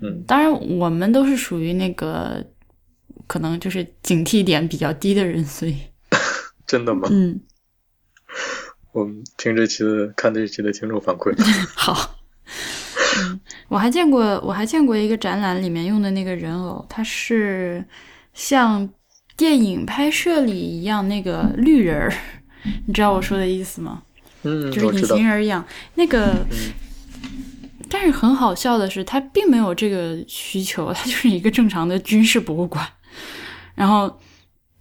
[0.02, 2.46] 嗯，当然我们都是属于那个
[3.26, 5.78] 可能就是警惕点比较低的人，所以
[6.68, 7.08] 真的吗？
[7.10, 7.40] 嗯，
[8.92, 11.34] 我们听这期的、看这期的听众反馈，
[11.76, 12.20] 好。
[13.16, 17.86] 嗯，我还见过，我还见过一个展览里面用的那个人偶，它是
[18.34, 18.90] 像
[19.36, 22.14] 电影拍摄里一样那个绿人儿，
[22.86, 24.04] 你知道我说的意思吗？
[24.44, 25.66] 嗯，就是隐形人一样。
[25.96, 26.58] 那个，嗯
[27.90, 32.84] 但是很好笑的是，他并没有这个需求，他就是一个正常的军事博物馆。
[33.76, 34.20] 然后，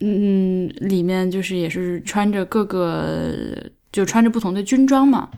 [0.01, 3.55] 嗯，里面就是也是穿着各个，
[3.93, 5.29] 就穿着不同的军装嘛，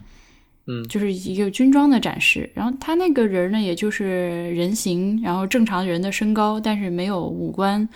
[0.69, 2.49] 嗯就是一个军装的展示。
[2.55, 7.89] 然后他那个人呢，也就是人形，然后正常人的身高，但是没有五官，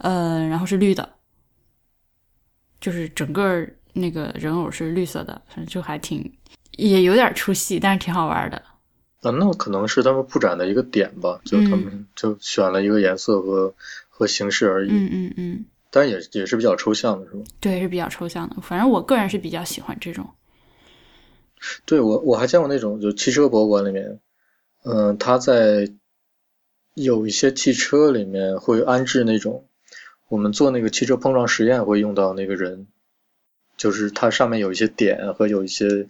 [0.00, 1.08] 呃，然后是绿的，
[2.80, 6.30] 就是整个那个人偶是绿色的，反正就还挺
[6.76, 8.56] 也有点出戏，但是挺好玩的。
[9.22, 13.74] 啊，那可能是他们布展的一个点吧，就他们就选了一个颜色和
[14.08, 17.44] 和形式而已，嗯嗯嗯，但也也是比较抽象的，是吧？
[17.60, 18.56] 对，是比较抽象的。
[18.62, 20.26] 反正我个人是比较喜欢这种。
[21.84, 24.18] 对我我还见过那种，就汽车博物馆里面，
[24.84, 25.92] 嗯、他在
[26.94, 29.66] 有一些汽车里面会安置那种，
[30.30, 32.86] 我们做那个汽车碰撞实验会用到那个人，
[33.76, 36.06] 就是它上面有一些点和有一些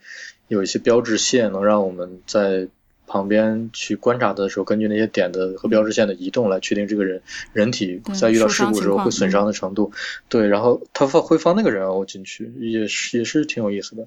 [0.47, 2.69] 有一些标志线，能让我们在
[3.07, 7.23] 旁边去观察的时候，根据那些点的和标志线的移动来确定这个人
[7.55, 9.91] 人体在遇到事故的时候会损伤的程度。
[10.29, 14.07] 对，然后他放会放那个人偶进去，也是也是挺有意思的。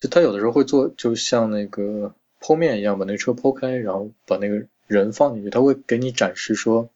[0.00, 6.90] 就他有的时候会做，就像那个剖面一样，把那个车剖开，然后把那个人放进去，他会给你展示说，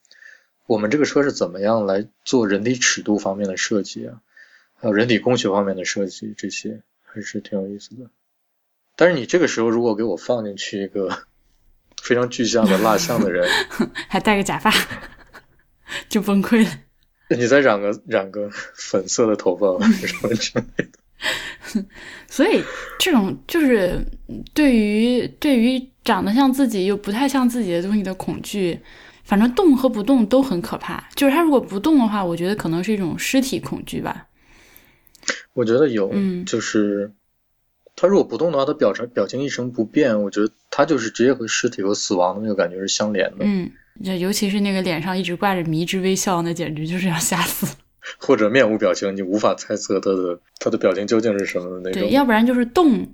[0.68, 4.20] 我们这个车是怎么样来做人体尺度方面的设计啊，
[4.74, 8.10] 还有人体工学方面的设计，这些还是挺有意思的。
[8.94, 11.24] 但是你这个时候如果给我放进去一个
[12.02, 13.48] 非常具象的蜡像的人，
[14.08, 14.70] 还戴个假发，
[16.10, 16.70] 就崩溃了。
[17.30, 20.64] 你再染个染个粉色的头发什么之类
[21.72, 21.84] 的，
[22.28, 22.62] 所以
[22.98, 24.04] 这种就是
[24.52, 28.78] 对于对于长得像自己又不太像自己的东西的恐惧，
[29.28, 31.06] 反正动和不动都很可怕。
[31.14, 34.26] 就是他如果不动的话，我觉得可能是一种尸体恐惧吧。
[35.52, 37.12] 我觉得有，嗯就是
[37.94, 43.70] 他如果不动的话，他表情表情一成不变，我觉得他就是直接和尸体和死亡的那个感觉是相连的，嗯，
[44.02, 47.76] 就尤其是那个脸上一直挂着迷之微笑，那简直就是要吓死。
[48.18, 52.10] 或者面无表情，你无法猜测他的他的表情究竟是什么的那对，种。
[52.10, 53.06] 要不然就是动，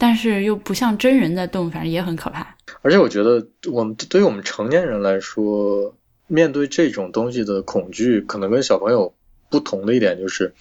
[0.00, 2.56] 但是又不像真人在动，反正也很可怕。
[2.80, 5.94] 而且我觉得，我们对于我们成年人来说，
[6.26, 9.14] 面对这种东西的恐惧，可能跟小朋友
[9.50, 10.54] 不同的一点就是，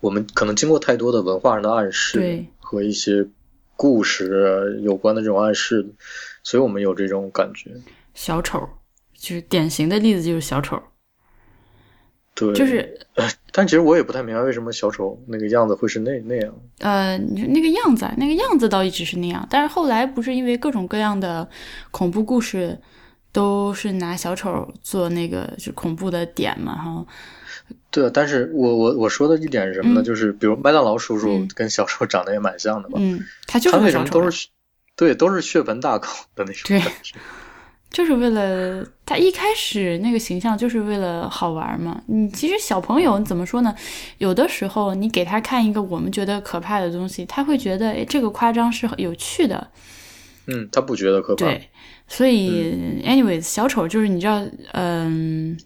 [0.00, 3.26] 我们可能经过太多的文化上的暗示对和一些
[3.76, 5.86] 故事有关的这种暗示，
[6.42, 7.70] 所以我们有这种感觉。
[8.12, 8.68] 小丑
[9.14, 10.78] 就是典型的例子，就是小丑，
[12.46, 12.98] 对，就是
[13.52, 16.54] 但其实我也不太明白为什么小丑那个样子会是那那样。
[16.78, 21.48] 呃，那个样子，啊，那个样子倒一直是那样，但是后来不是因为各种各样的
[21.90, 22.78] 恐怖故事，
[23.30, 27.06] 都是拿小丑做那个就恐怖的点嘛，哈，
[27.90, 30.02] 对，但是我我我说的一点是什么呢？
[30.02, 34.48] 嗯就是比如麦当劳叔叔嗯跟小丑长得也蛮像的嘛，嗯，他就是他为什个小丑啊，么都是
[34.96, 37.16] 对都是血盆大口的那种对感觉？
[37.92, 42.02] 就是为了他一开始那个形象就是为了好玩嘛。
[42.06, 43.74] 你其实小朋友你怎么说呢？
[44.18, 49.68] 有的时候你给他看一个我们觉得可怕的东西，他会觉得诶这个夸张是很有趣的，
[50.46, 51.44] 嗯，他不觉得可怕。
[51.44, 51.68] 对，
[52.08, 52.74] 所以、
[53.04, 55.56] anyways，小丑就是你知道，嗯，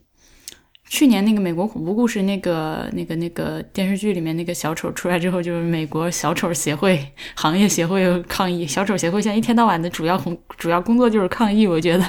[0.89, 12.05] 去年那个美国恐怖故事那个那个那个电视剧里面那个小丑出来之后，就是美国小丑协会行业协会抗议，小丑协会现在一天到晚的主要工主要工作就是抗议，我觉得。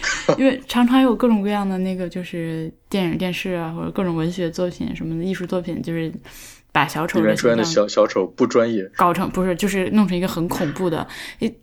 [0.38, 6.10] 因为常常有各种各样的那个，就是电影、电视啊，或者各种文学作品什么的艺术作品，就是
[6.70, 11.06] 把小丑里的面出现的小小丑不专业，搞成不是，就是弄成一个很恐怖的。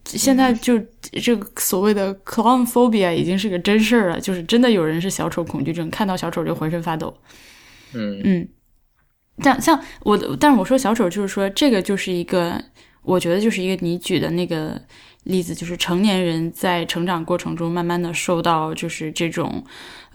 [0.06, 0.78] 现在就
[1.14, 7.16] 这个所谓的 clown phobia 已经是个真事儿了，就是真的有人是小丑恐惧症，看到小丑就浑身发抖。
[7.94, 8.48] 嗯嗯，
[9.42, 12.62] 但像我的，但是我说小丑就是说这个就是一个，
[13.04, 14.82] 我觉得就是一个你举的那个
[15.24, 19.64] 例子，就是成年人在成长过程中慢慢的受到就是这种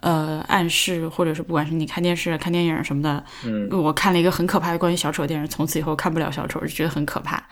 [0.01, 7.43] 呃暗示，或者是不管是你看电视、看电影什么的，嗯我看了一个很可怕的关于小丑的电影，从此以后看不了小丑，就觉得很可怕。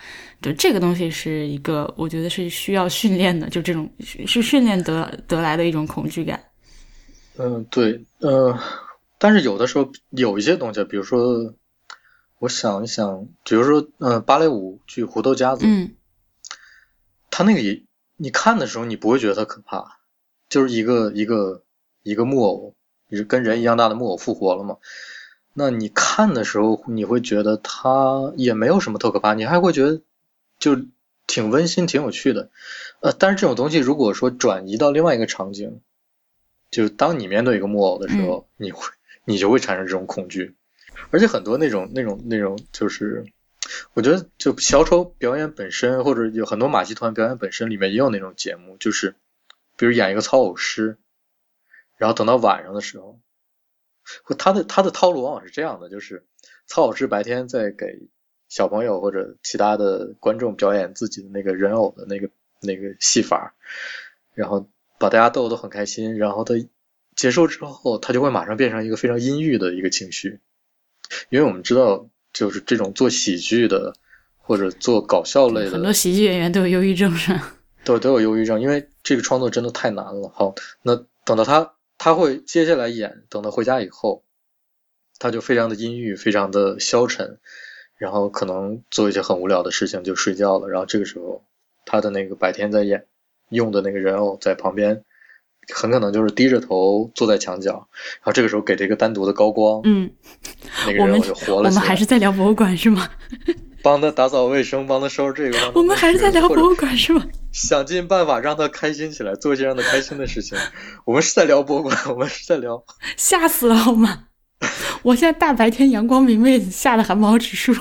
[0.40, 6.42] 对，这个东西是一个我觉得是需要训练的，就这种是训练得得来的一种恐惧感。
[7.36, 8.58] 嗯，对，呃，
[9.18, 11.54] 但是有的时候有一些东西，比如说，
[12.38, 15.94] 我想一想，比如说，呃、芭蕾舞剧《胡豆夹子》，嗯
[17.30, 17.84] 它那个也，
[18.16, 19.98] 你看的时候你不会觉得它可怕，
[20.48, 21.62] 就是一个一个
[22.08, 22.74] 一个木偶，
[23.10, 24.78] 就是跟人一样大的木偶复活了嘛。
[25.52, 30.00] 那你看的时候，你会觉得它也没有什么特可怕，你还会觉得
[30.58, 30.76] 就
[31.26, 32.50] 挺温馨、挺有趣的。
[33.00, 35.80] 呃，但是这种东西如果说转移到另外一个场景，
[36.70, 38.90] 就是当你面对一个木偶的时候，你会
[39.24, 40.54] 你就会产生这种恐惧，
[41.10, 43.24] 而且很多那种那种那种就是。
[43.92, 49.14] 我觉得就小丑表演本身，或者有很多马戏团表演本身里面也有那种节目，就是
[49.76, 50.96] 比如演一个操偶师，
[51.98, 53.20] 然后等到晚上的时候，
[54.22, 56.24] 或他的他的套路往往是这样的，就是
[56.66, 58.08] 曹老师白天在给
[58.48, 62.30] 小朋友或者其他的观众表演自己的那个人偶的那个
[62.62, 63.54] 那个戏法，
[64.32, 64.66] 然后
[64.98, 66.54] 把大家逗得很开心，然后他
[67.14, 70.40] 结束之后，他就会马上变成一个非常阴郁的一个情绪，
[71.28, 72.08] 因为我们知道。
[72.30, 73.94] 就是这种做喜剧的，
[74.36, 77.54] 或者做搞笑类的，很多喜剧演员都有忧郁症是吧？
[77.84, 80.28] 都都有忧郁症，因为这个创作真的太难了。
[80.28, 80.94] 好，那
[81.24, 84.22] 等到他他会接下来演，等他回家以后，
[85.18, 87.38] 他就非常的阴郁，非常的消沉，
[87.96, 90.68] 然后可能做一些很无聊的事情就睡觉了。
[90.68, 91.44] 然后这个时候，
[91.84, 93.04] 他的那个白天在演
[93.50, 95.04] 用的那个人偶在旁边。
[95.74, 100.10] 很可能就是低着头坐在墙角，然后这个时候给这个单独的高光，嗯，
[100.86, 103.06] 那个人偶就活了我们还是在聊博物馆是吗？
[103.82, 105.72] 帮他打扫卫生，帮他收拾这个。
[105.74, 107.26] 我们还是在聊博物馆是吗？
[107.52, 110.56] 想尽办法让他开心起来，做一些让他开心的事情。
[111.04, 112.84] 我们是在聊博物馆，我们是在聊。
[113.16, 114.26] 吓死了好吗？
[115.02, 117.74] 我现在大白天阳光明媚，吓得汗毛直竖。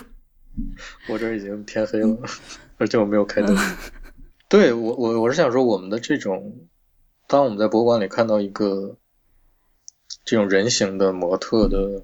[1.07, 2.17] 我这已经天黑了，
[2.77, 3.57] 而且我没有开灯。
[4.49, 6.67] 对我，我我是想说，我们的这种。
[7.29, 8.95] 当我们在博物馆里看到一个
[10.23, 12.03] 这种人形的模特的，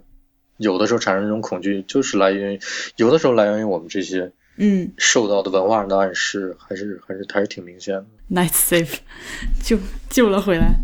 [0.64, 2.60] 有的时候产生这种恐惧，就是来源于
[2.96, 8.06] 有的时候来源于我们这些嗯受到的文化上的暗示，还是还是还是挺明显的。
[8.32, 8.98] Nice save，
[9.62, 9.78] 救
[10.10, 10.76] 救了回来。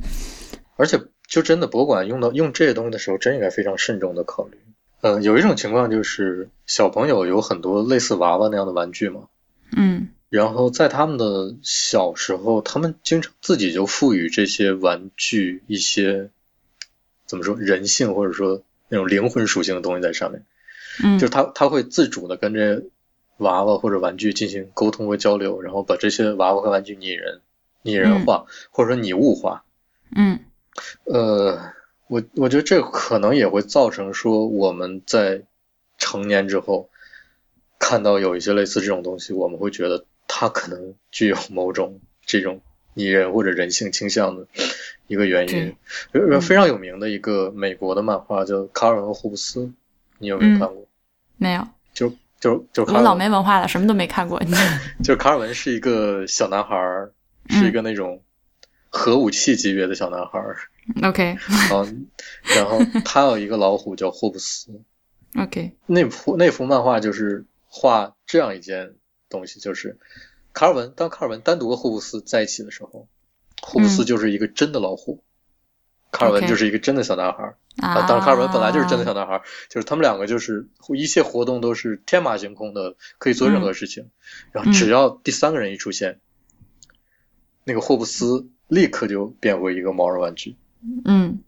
[0.76, 4.58] 而且就真的博物馆用到用这些东西的时候，真应该非常慎重的考虑。
[5.02, 9.30] 嗯，有一种情况就是小朋友有很多类似娃娃那样的玩具嘛，
[9.76, 10.10] 嗯。
[10.30, 16.30] 然后在他们的小时候，他们经常自己就赋予这些玩具一些
[17.26, 20.44] 怎么说人性或者说那种灵魂属性的东西在上面。
[21.02, 22.84] 嗯，就是他他会自主的跟这
[23.38, 27.40] 娃娃或者玩具进行沟通和交流，然后把这些娃娃和玩具拟人
[27.82, 29.64] 拟人化、嗯、或者说拟物化。
[30.14, 30.40] 嗯，
[31.06, 31.72] 呃，
[32.08, 35.44] 我我觉得这可能也会造成说我们在
[35.98, 36.90] 成年之后
[37.80, 40.06] 看到有一些类似这种东西，我们会觉得。
[40.32, 42.62] 它可能具有某种这种
[42.94, 44.48] 拟人或者人性倾向的
[45.08, 45.76] 一个原因。
[46.14, 49.62] 有、非常有名的一个美国的漫画叫《卡尔文·霍布斯》，
[50.18, 50.84] 你有没有看过？
[50.84, 50.88] 嗯、
[51.38, 51.68] 没有。
[51.94, 54.42] 就就就我老没文化了，什么都没看过。
[55.04, 56.76] 就卡尔文是一个小男孩，
[57.50, 58.22] 是一个那种
[58.90, 60.40] 核武器级别的小男孩。
[61.04, 61.38] OK。
[61.48, 61.88] 然后，
[62.56, 64.82] 然后他有一个老虎叫霍布斯。
[65.38, 65.76] OK。
[65.86, 68.94] 那幅那幅漫画就是画这样一件。
[69.32, 69.96] 东西就是
[70.60, 73.08] 卡尔文，当卡尔文单独和霍布斯在一起的时候，
[73.62, 77.56] 霍布斯就是一个真的老虎，嗯、卡尔文就是一个真的小男孩。
[77.78, 84.04] 啊，当然卡尔文本来就是真的小男孩，就是他们两个就是一切活动都是天马行空的，可以做任何事情。
[84.04, 84.12] 嗯、
[84.52, 86.20] 然后只要第三个人一出现，
[86.90, 86.98] 嗯、
[87.64, 90.58] 那个霍布斯立刻就变回一个毛绒玩具。
[91.06, 91.40] 嗯，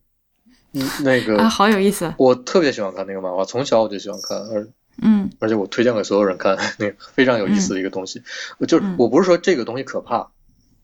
[0.72, 2.14] 嗯，那个啊，好有意思。
[2.18, 4.70] 我特别喜欢看那个漫画，从小我就喜欢看，而。
[5.02, 8.24] 嗯，而且我推荐给所有人看， 那个非常有意思的一个东西。
[8.60, 10.32] 嗯、就我不是说这个东西可怕，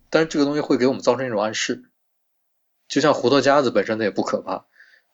[0.09, 1.83] 但是这个东西会给我们造成一种暗示。
[2.87, 4.65] 就像胡桃夹子本身它也不可怕，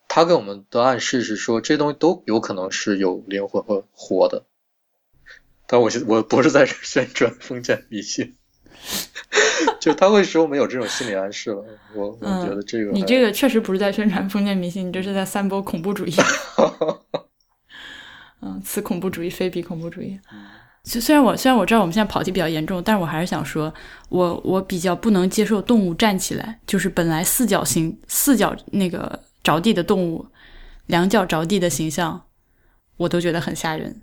[0.08, 4.44] 它给我们的暗示是说这些东西都有可能是有灵魂和活的。
[5.66, 8.36] 但我我不是在这宣传封建迷信，
[9.80, 11.64] 就它会使我们有这种心理暗示了。
[11.94, 16.12] 我我觉得这个、嗯、你这个确实不是在宣传封建迷信，你这是在散播恐怖主义。
[18.44, 20.18] 嗯，此恐怖主义非彼恐怖主义。
[20.84, 23.72] 虽虽然我虽然我知道我们现在跑题比较严重，但是我还是想说，
[24.10, 30.26] 我我比较不能接受动物站起来，就是本来四角形四角那个着地的动物，
[30.86, 32.26] 两脚着地的形象，
[32.98, 34.02] 我都觉得很吓人。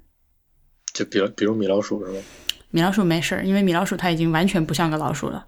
[0.91, 2.19] 就比如比如米老鼠是吗？
[2.71, 5.45] 米老鼠没事儿，因为米老鼠它已经完全不像个老鼠了。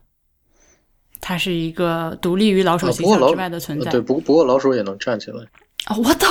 [1.20, 3.90] 它是一个独立于老鼠形象之外的存在。
[3.90, 5.42] 对，不不过老鼠也能站起来。
[5.86, 6.28] 啊，我的，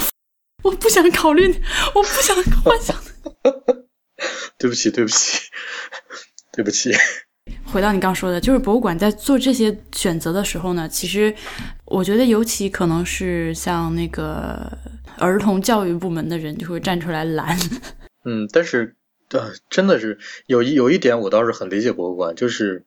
[0.63, 1.55] 我不想考虑，
[1.95, 2.97] 我不想幻想。
[4.59, 5.41] 对不起，对不起，
[6.53, 6.93] 对不起。
[7.65, 11.35] 回到你刚说的，就是博物馆在做这些选择的时候呢，其实
[11.87, 14.71] 我觉得尤其可能是像那个
[15.19, 17.59] 儿童教育部门的人就会站出来拦。
[18.25, 18.95] 嗯，但是
[19.31, 22.85] 呃，真的是有一有一点我倒是很理解博物馆，就是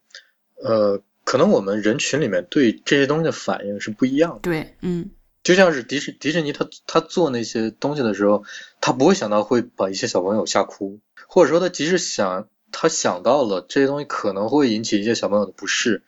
[0.63, 4.39] 呃，可能我们人群里面对这些东西的反应是不一样的。
[4.41, 5.09] 对，嗯，
[5.45, 8.43] 就像是迪士迪士尼，他他做那些东西的时候，
[8.81, 12.49] 他不会想到会把一些小朋友吓哭，或者说他即使想。
[12.77, 16.03] 他想到了这些东西可能会引起一些小朋友的不适，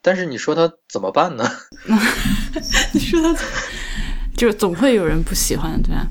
[0.00, 1.44] 但是你说他怎么办呢？
[2.94, 3.44] 你说他
[4.34, 6.06] 就总会有人不喜欢，对吧？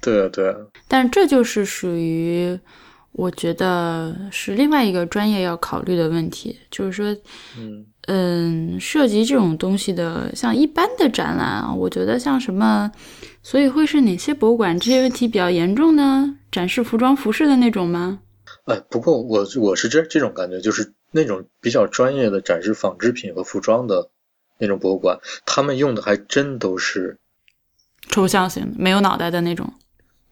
[0.00, 0.56] 对啊，对啊。
[0.88, 2.58] 但这就是属于
[3.12, 7.22] 我觉得是另外一个专业要考虑的问题，就是说，
[7.56, 12.90] 嗯嗯，涉及这种东西的，像一般的展览啊，我觉得像什么，
[13.42, 16.36] 所以会是哪些博物馆这些问题比较严重呢？
[16.52, 18.20] 展示服装服饰的那种吗？
[18.66, 24.10] 哎，不过我我是这这种感觉，就是那种比较专业的展示纺织品和服装的
[24.58, 27.18] 那种博物馆，他们用的还真都是
[28.10, 29.72] 抽象型，没有脑袋的那种。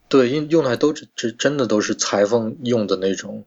[0.07, 3.45] 对，用用的还都是真真的都是裁缝用的那种，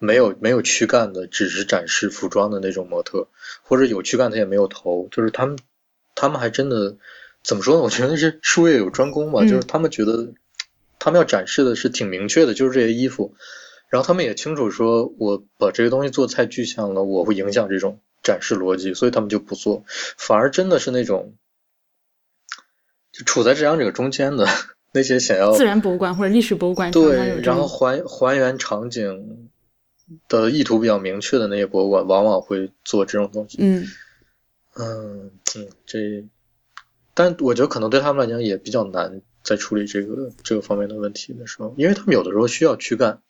[0.00, 3.28] 没有没有躯干的，只是展示服装的那种模特，
[3.62, 5.58] 或者有躯干他也没有头，就是他们
[6.14, 6.96] 他们还真的
[7.44, 7.82] 怎么说呢？
[7.82, 10.32] 我觉得是术业有专攻吧，就是他们觉得
[10.98, 13.34] 他们要展示的是挺明确的，就是这些衣服。
[13.90, 19.84] 然后他们也清楚说，我把这些东西做太具象了，我会影响这种展示逻辑，所以他们就不做。
[20.16, 21.34] 反而真的是那种，
[23.12, 24.46] 就处在这两者中间的
[24.94, 29.49] 那些想要自然博物馆或者历史博物馆对，然后还还原场景
[30.28, 33.58] 的意图比较明确的那些博物馆，往往会做这种东西。
[33.60, 33.86] 嗯
[34.76, 36.24] 嗯嗯，这，
[37.14, 43.20] 但我觉得可能对他们来讲也比较难，在处理这个这个方面的问题的时候，因为他们有的时候需要躯干。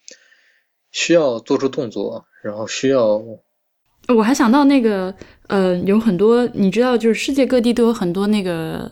[0.92, 3.22] 需要做出动作，然后需要。
[4.08, 5.14] 我还想到那个，
[5.46, 8.90] 呃，有很多你知道，就是世界各地都有很多那个，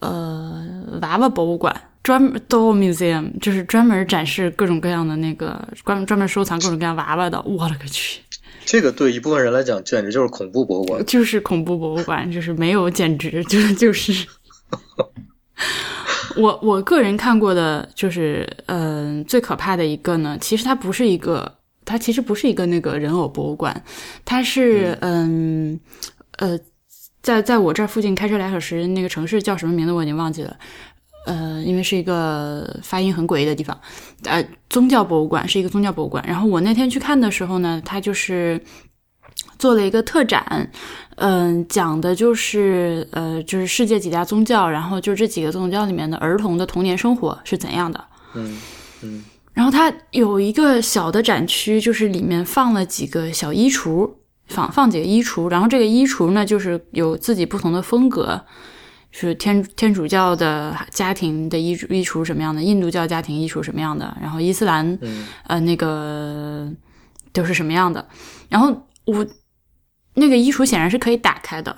[0.00, 1.74] 呃，娃娃博物馆，
[2.04, 7.42] 专门 doll museum，就是专门展示各种各样的那个，专专门收藏各种各样娃娃的。
[7.42, 8.20] 我勒个去！
[8.64, 14.26] 这个对一部分人来讲，简直就是恐怖博物馆，就是恐怖博物馆，就是没有简直，就是就是。
[16.36, 23.82] 我我个人看过的，就是嗯，最可怕的一个呢，其实它不是一个，它其实不是一个那个人偶博物馆，
[24.24, 25.78] 它是嗯
[26.38, 26.58] 呃，
[27.22, 30.56] 在在我这儿附近开车两小时，那个城市叫什么名字我已经忘记了，
[31.24, 33.78] 呃，因为是一个发音很诡异的地方，
[34.24, 38.60] 呃，宗教博物馆是一个宗教博物馆，然后我那天去看的时候呢，它就是
[39.58, 40.70] 做了一个特展。
[41.16, 48.04] 嗯，讲的就是呃，就是世界几大宗教，然后就这几个宗教里面的儿童的童年生活是怎样的。
[48.34, 48.60] 嗯
[49.02, 49.24] 嗯。
[49.52, 54.10] 然后它有一个小的展区，就是里面放了几个小衣橱，
[54.48, 55.48] 放放几个衣橱。
[55.48, 58.44] 然后这个衣橱呢，就是有自己不同的风格，
[59.16, 64.98] 是天天主教的家庭的衣衣橱什么样的，印度教家庭衣橱什么样的，然后伊斯兰
[65.46, 66.68] 呃那个
[67.32, 68.06] 都是什么样的。
[68.48, 69.26] 然后我。
[70.16, 71.76] 那个衣橱显然是可以打开的，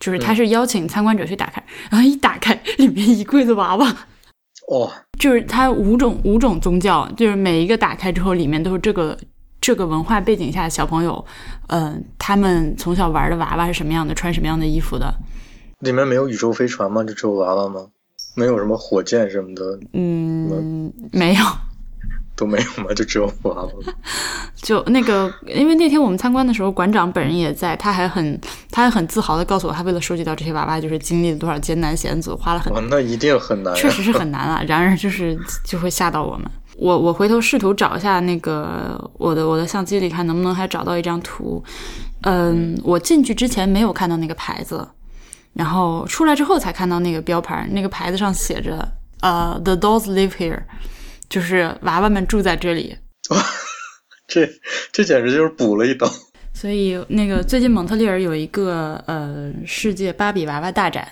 [0.00, 3.96] 就是他是邀请参观者去打开，然后一打开，里面一柜子娃娃，
[4.68, 9.16] 哦， 就是它五种五种宗教，就是每一个打开之后，里面都是这个
[9.60, 11.24] 这个文化背景下的小朋友，
[11.68, 15.14] 嗯，他们从小玩的娃娃是什么样的，穿什么样的衣服的？
[15.80, 17.04] 里面没有宇宙飞船吗？
[17.04, 17.86] 就只有娃娃吗？
[18.34, 19.78] 没有什么火箭什么的？
[19.92, 21.44] 嗯，没有。
[22.34, 22.92] 都没有吗？
[22.94, 23.70] 就只有娃娃。
[24.56, 28.38] 就那个，因为那天我们参观的时候，馆长本人也在，他还很，
[28.70, 32.72] 他还很自豪的告诉我，他为了收集到这些娃娃，就是经历了多少艰难险阻，花了很。
[32.90, 33.74] 那一定很难。
[33.74, 34.62] 确实是很难啊！
[34.68, 36.46] 然而就是就会吓到我们。
[36.76, 41.62] 我我回头试图找一下那个我的我的相机里看能不能还找到一张图。
[42.22, 44.86] 嗯，我进去之前没有看到那个牌子，
[45.56, 48.86] 然后出来之后才看到那个标牌，那个牌子上写着
[49.22, 50.62] 呃，The dolls live here。
[51.28, 52.96] 就是娃娃们住在这里，
[54.28, 54.48] 这
[54.92, 56.08] 这简直就是补了一刀。
[56.54, 61.06] 所以那个最近蒙特利尔有一个呃世界芭比娃娃大展，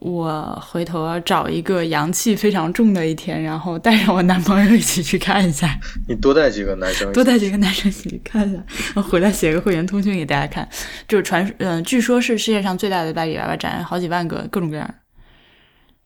[0.00, 5.78] 我回头找一个阳气非常重的一天，然后带上我男朋友一起去看一下。
[6.08, 8.62] 你多带几个男生，多带几个男生一起去看一下，
[8.94, 10.68] 然后回来写个会员通讯给大家看。
[11.06, 14.94] 就是传嗯，据说是世界上最大的芭比娃娃展，好几万个，各种各样。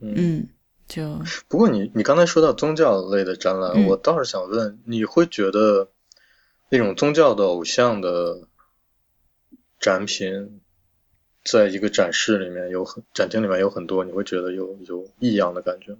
[0.00, 0.46] 嗯。
[0.88, 5.88] 就不过你你刚才说到宗教类的展览，我倒是想问，你会觉得
[6.68, 8.46] 那种宗教的偶像的
[9.80, 10.60] 展品，
[11.44, 15.98] 在一个展示里面有很展厅里面有很多，你会觉得有有异样的感觉吗？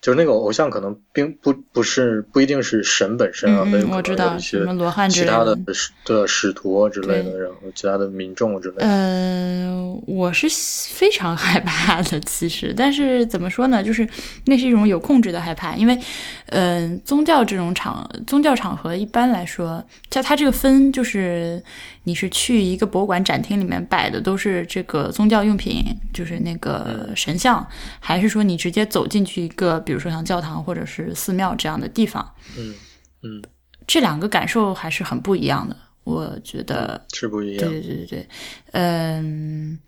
[0.00, 6.26] 就是那个偶像可能并不不是不一定是神本身啊，嗯嗯，它有可我知道能有一些什么罗汉之类其他的的。
[6.26, 8.86] 使徒啊之类的，然后其他的民众之类的。
[8.86, 10.46] 嗯，我是
[10.88, 14.08] 非常害怕的，其实，但是怎么说呢，就是
[14.46, 15.98] 那是一种有控制的害怕，因为，
[16.46, 21.62] 嗯、宗教这种场宗教场合一般来说，像它这个分就是
[22.04, 27.66] 你是去一个博物馆展厅里面摆的都是这个宗教用品，就是那个神像，
[27.98, 32.74] 还是说你直接走进去一个，比如说像教堂或者是寺庙这样的地方，嗯
[33.22, 33.42] 嗯，
[33.86, 37.06] 这两个感受还是很不一样的，我觉得。
[37.12, 37.70] 是不一对样。
[37.70, 38.28] 对对对对，
[38.72, 39.78] 嗯，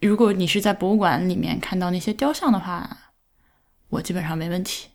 [0.00, 2.98] 如果你是在博物馆里面看到那些雕像的话，
[3.88, 4.88] 我基本上没问题。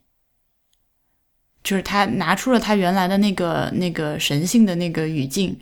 [1.68, 5.53] 就是他拿出了他原来的那个那个神性的那个语境，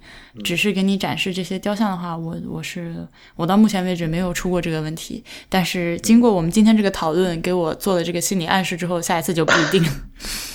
[0.44, 2.96] 只是给你展示这些雕像的话，我我是
[3.36, 5.24] 我到目前为止没有出过这个问题。
[5.50, 9.84] 但是经过我们今天这个讨论，给我做了这个心理暗示之后，下一次就不一定。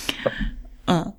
[0.87, 1.13] 嗯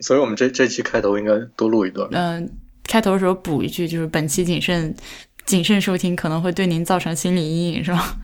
[0.00, 2.06] 所以我们这这期开头应该多录一段。
[2.12, 2.50] 嗯、
[2.86, 4.94] 开头的时候补一句，就是本期谨慎
[5.46, 8.18] 谨慎收听，可能会对您造成心理阴影，是吧？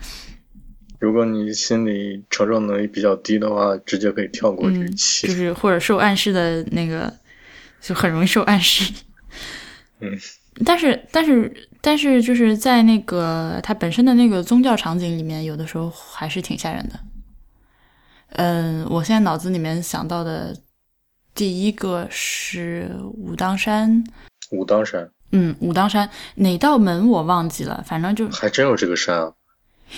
[0.99, 5.27] 如果你心理承受能力比较低的话，直接可以跳过这一嗯，期。
[5.27, 7.13] 就是或者受暗示的那个，
[7.81, 8.93] 就很容易受暗示。
[10.01, 10.11] 嗯，
[10.65, 17.01] 但是但是但是就是在那个它本身的那个宗教场景里面，有的时候还是挺吓人的。
[18.31, 20.55] 嗯，我现在脑子里面想到的
[21.35, 24.05] 第一个是武当山，
[24.51, 29.33] 武当山嗯，武当山哪道门我忘记了，反正就还真有这个山啊！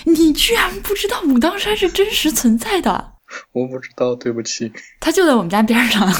[0.05, 3.14] 你居然不知道武当山是真实存在的？
[3.53, 4.72] 我不知道，对不起。
[5.01, 6.11] 它就在我们家边上，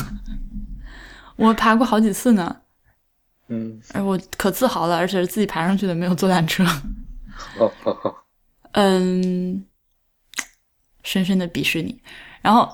[1.37, 2.57] 我爬过好几次呢，
[3.49, 6.65] 嗯，而我可自豪了，而且是自己爬上去的，没有坐缆车。
[7.35, 8.25] 好好好，
[8.73, 9.65] 嗯，
[11.03, 11.99] 深深的鄙视你。
[12.43, 12.69] 然后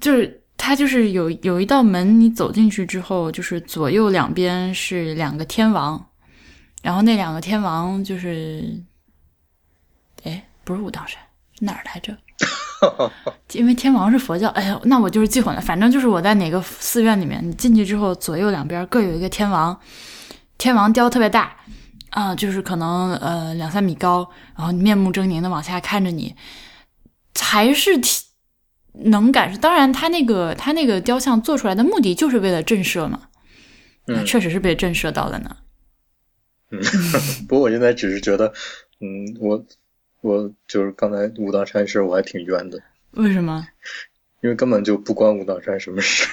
[0.00, 6.10] 就是它就是有有一道门，你走进去之后，就是左右两边是两个天王，
[6.82, 8.89] 然后那两个天王就是，哎，
[10.64, 11.18] 不是武当山，
[11.60, 12.16] 哪儿来着？
[13.52, 15.60] 因为天王是佛教，哎呀，那我就是记混了。
[15.60, 19.78] 反正就是我在哪个寺院里面，你进去之后，左右两边各有一个天王，
[20.56, 21.54] 天王雕特别大，
[22.10, 26.34] 啊、就是可能呃两三米高，然后面目狰狞的往下看着你，
[27.38, 28.22] 还是挺
[29.10, 29.60] 能感受。
[29.60, 33.28] 当然，他那个他那个雕像做出来的目的就是为了震慑嘛，
[34.06, 35.56] 那嗯确实是被震慑到了呢。
[36.70, 36.80] 嗯。
[37.46, 38.52] 不过我现在只是觉得，
[39.00, 39.62] 嗯，我
[40.20, 42.80] 我就是刚才武当山事，我还挺冤的，
[43.12, 43.66] 为什么？
[44.42, 46.28] 因为根本就不关武当山什么事。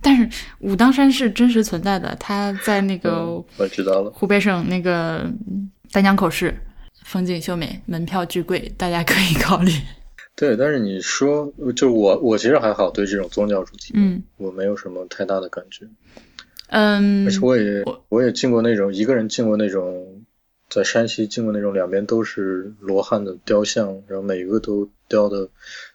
[0.00, 4.10] 但是武当山是真实存在的，它在那个嗯，我知道了。
[4.10, 6.52] 湖北省那个嗯丹江口市，
[7.04, 9.70] 风景秀美，门票巨贵，大家可以考虑。
[10.34, 15.86] 对，但是你说，就我我其实还好，对这种宗教主题，嗯我没有什么太大的感觉。
[16.68, 20.11] 嗯而且我也我我也进过那种一个人进过那种，
[20.74, 25.48] 在山西经过那种两边都是罗汉的雕像，然后每一个都雕的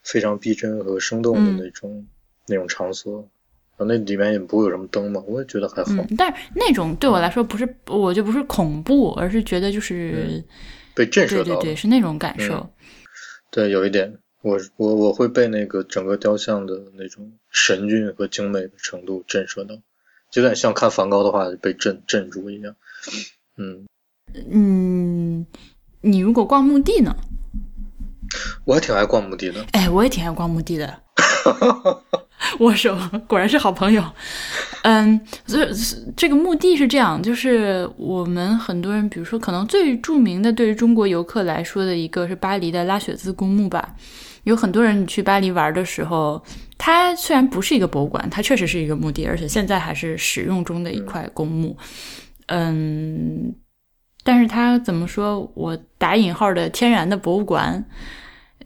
[0.03, 2.05] 非常逼真和生动的嗯那种、
[2.47, 3.27] 那种场所，
[3.75, 10.43] 然后那里面也不会有什么灯嘛，我也觉得还好，嗯，但是那种对我来说不是，我就不是恐怖，而是觉得就是，
[10.93, 11.43] 被震慑到。
[11.43, 12.69] 对对对，是那种感受。
[13.49, 19.75] 对，有一点，我我我会被那个整个雕像的那种神韵和精美的程度震慑到，
[20.31, 22.75] 就有点像看梵高的话被震震住一样。
[23.55, 23.87] 嗯，
[24.51, 25.45] 嗯，
[26.01, 27.15] 你如果逛墓地呢？
[28.65, 29.65] 我还挺爱逛墓地的。
[29.71, 31.01] 哎，我也挺爱逛墓地的。
[32.59, 32.97] 握手，
[33.27, 34.03] 果然是好朋友。
[34.83, 35.67] 嗯，所以
[36.15, 43.95] 这个墓地是这样，就是我们很多人，比如说，可能最著名的对于中国游客来说的一个是巴黎的拉雪兹公墓吧。
[44.43, 46.41] 有很多人你去巴黎玩的时候，
[46.77, 51.75] 它虽然不是一个博物馆，它确实是一个墓地，而且现在还是使用中的一块公墓。
[52.47, 53.53] 嗯，
[54.27, 55.49] 但是它怎么说？
[55.53, 57.85] 我打引号的天然的博物馆。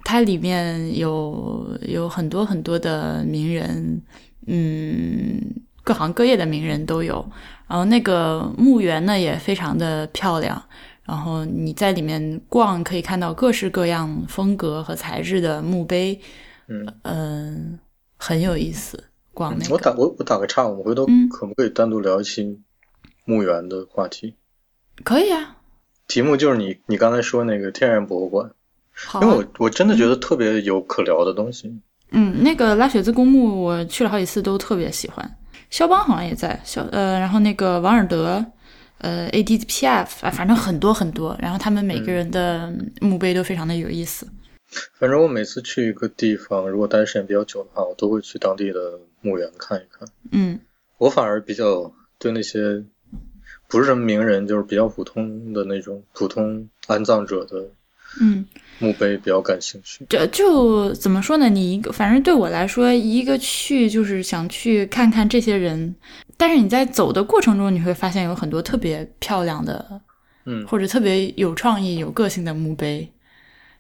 [0.04, 4.02] 它里面有有很多很多的名人，
[4.48, 5.40] 嗯，
[5.84, 7.24] 各行各业的名人都有。
[7.68, 10.60] 然后那个墓园呢也非常的漂亮，
[11.04, 16.20] 然后你在里面逛可以看到各式各样风格和材质的墓碑，
[16.68, 17.80] 嗯嗯、
[18.18, 19.04] 很有意思。
[19.36, 22.60] 逛那我，打我我打个岔，我们回头嗯可不可以单独聊一期
[23.26, 24.36] 墓园的话题？
[25.04, 25.58] 可以啊，
[26.08, 28.52] 题目就是你你刚才说那个天然博物馆，
[29.22, 31.74] 因为我我真的觉得特别有可聊的东西。
[32.12, 35.38] 嗯，那个拉雪兹公墓我去了好几次，都特别喜欢。
[35.70, 38.46] 肖邦好像也在，肖呃，然后那个王尔德，
[38.98, 44.28] 呃，ADPF 啊，反正很多很多，然后他们每个人的墓碑都非常的有意思。
[45.00, 50.08] 反正我每次去一个地方，如果待时间比较久的话，我都会去当地的墓园看一看。
[50.34, 50.60] 嗯
[50.98, 52.84] 我反而比较对那些
[53.72, 57.66] 不是什么名人，就是比较普通的那种普通安葬者的
[58.20, 58.46] 嗯，
[58.80, 60.06] 墓碑比较感兴趣。
[60.10, 61.48] 这就怎么说呢？
[61.48, 65.96] 你一个，反正对我来说，一个去就是想去看看这些人，
[66.36, 70.02] 但是你在走的过程中，你会发现有很多特别漂亮的，
[70.46, 73.10] 嗯或者特别有创意、有个性的墓碑。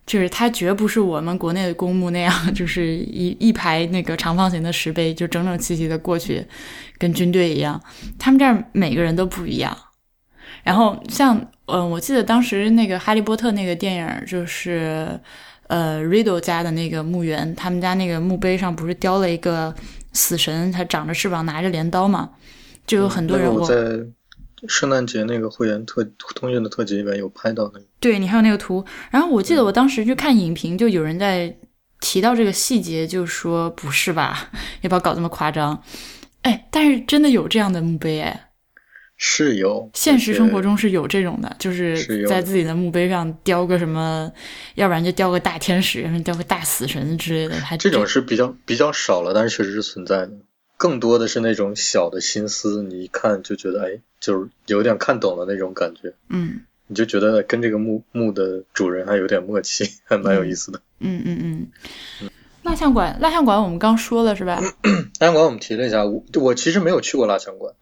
[0.05, 6.45] 就是它绝不是我们国内的公墓那样， 就是一一排那个长方形的石碑，就整整齐齐的过去，
[6.97, 7.81] 跟军队一样。
[8.19, 9.77] 他们这儿每个人都不一样。
[10.63, 15.19] 然后像，嗯、我记得当时那个《哈利波特》那个电影，就是
[15.67, 19.73] 呃，Riddle 家的那个墓园，他们家那个墓碑上不是雕了一个
[20.13, 22.29] 死神，他长着翅膀，拿着镰刀嘛，
[22.85, 24.05] 就有很多人我那个我在
[24.68, 26.03] 圣诞节那个会员特
[26.36, 27.86] 通讯的特辑里面有拍到那个。
[27.99, 31.55] 对你还有那个图，然后我记得我当时去看影评，就有人在
[31.99, 34.49] 提到这个细节，就说不是吧，
[34.82, 35.82] 要不要搞这么夸张？
[36.41, 38.49] 哎，但是真的有这样的墓碑哎，
[39.16, 44.32] 是有现实生活中是有这种的，就是在自己的墓碑上雕个什么，
[44.74, 50.32] 要不然就雕个大天使，要不然雕个大死神之类的，还这种是比较比较少了，但是确实是存在的。
[50.82, 60.82] 更多的是那种小的心思，你一看就觉得哎，就是有点看懂了那种感觉，嗯你就觉得跟这个墓墓的主人还有点默契，还蛮有意思的。
[60.99, 61.67] 嗯嗯
[62.19, 62.29] 嗯。
[62.63, 64.59] 蜡像馆，蜡像馆我们刚说了是吧？
[65.19, 67.75] 蜡像馆我们提了一下，我我其实没有去过蜡像馆。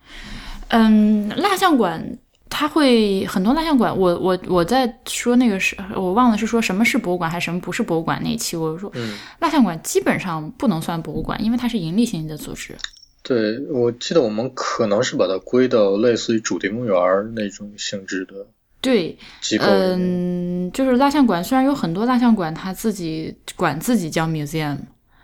[0.67, 2.17] 嗯，蜡像馆
[2.49, 12.75] 它会很多蜡像馆，我我我在说那个是，我忘了是说什么是博物馆还是什么不是博物馆那一期，我说嗯，蜡像馆基本上不能算博物馆，因为它是盈利性的组织。
[13.21, 16.95] 对，我记得我们可能是把它归到类似于主题公园
[17.35, 18.33] 那种性质的
[18.81, 19.15] 对。
[19.59, 24.77] 嗯，就是蜡像馆，虽然有很多蜡像馆它自己管自己叫 museum，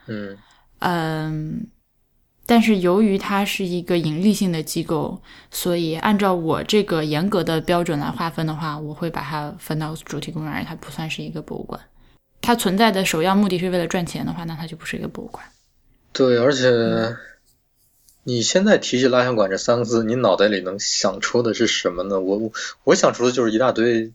[0.07, 0.37] 嗯
[0.79, 1.65] 嗯，
[2.45, 11.79] 但是由于它是一个盈利性的机构，所以按照我这个严格的标准来划分的话，我会把它分到主题公园，它不算是一个博物馆。
[12.41, 15.43] 它存在的首要目的是为了赚钱的话，那它就不是一个博物馆。
[16.13, 17.17] 对，而且
[18.23, 22.19] 你现在提起蜡像馆这三个字，你脑袋里能想出的是什么呢？
[22.19, 22.51] 我我
[22.83, 24.13] 我想出的就是一大堆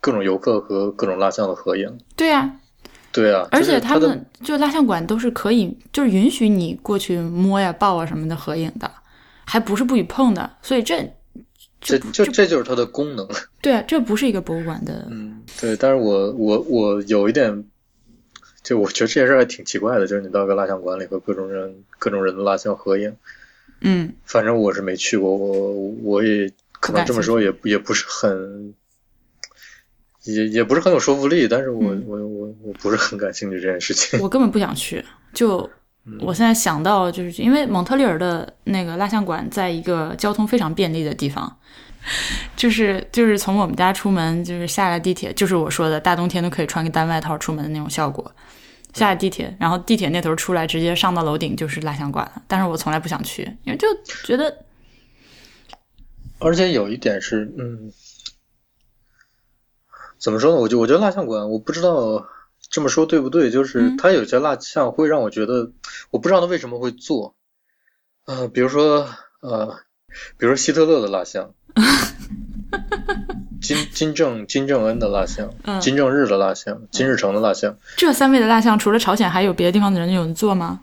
[0.00, 1.98] 各种游客和各种蜡像的合影。
[2.16, 2.60] 对呀、
[3.18, 8.88] 对啊，而且就是它的们就蜡像馆都是可以，就是允许你过去摸呀、抱啊什么的合影的，
[9.44, 10.48] 还不是不许碰的。
[10.62, 11.04] 所以这
[11.80, 13.26] 这就这就是它的功能。
[13.60, 15.08] 对啊，这不是一个博物馆的。
[15.10, 17.64] 嗯，对，但是我我我有一点，
[18.62, 23.12] 就我觉得这件事还挺奇怪的，就是你到个蜡像馆里和各种人各种人的蜡像合影，
[23.80, 26.48] 嗯反正我是没去过，我我也
[26.78, 28.74] 可能这么说也也不是很，
[30.28, 34.20] 也也不是很有说服力，但是我、嗯我我我不是很感兴趣这件事情。
[34.22, 35.04] 我根本不想去。
[35.34, 35.58] 就
[36.04, 41.54] 嗯我现在想到，就是因为蒙特利尔的那个蜡像馆在一个交通非常便利的地方，
[42.56, 48.30] 就是就是从我们家出门，就是下了地铁，就是我说的大冬天都可以穿个单外套出门的那种效果。
[48.94, 52.42] 下了地铁，然后地铁那头出来，直接上到楼顶就是蜡像馆了。
[52.48, 53.86] 但是我从来不想去，因为就
[54.24, 54.64] 觉得
[56.38, 57.92] 而且有一点是，嗯，
[60.18, 60.58] 怎么说呢？
[60.60, 62.26] 我就我觉得蜡像馆，我不知道
[62.70, 65.70] 这么说对不对，就是嗯它有些蜡像会让我觉得，
[66.10, 67.34] 我不知道他为什么会做，
[68.26, 69.06] 呃，比如说
[69.40, 69.76] 呃，
[70.36, 71.54] 比如说希特勒的蜡像，
[73.60, 80.80] 金 金正金正恩的蜡像，嗯金正日的蜡像，金日成的蜡像，这三位的蜡像，除了朝鲜，还有别的地方的人有人做吗？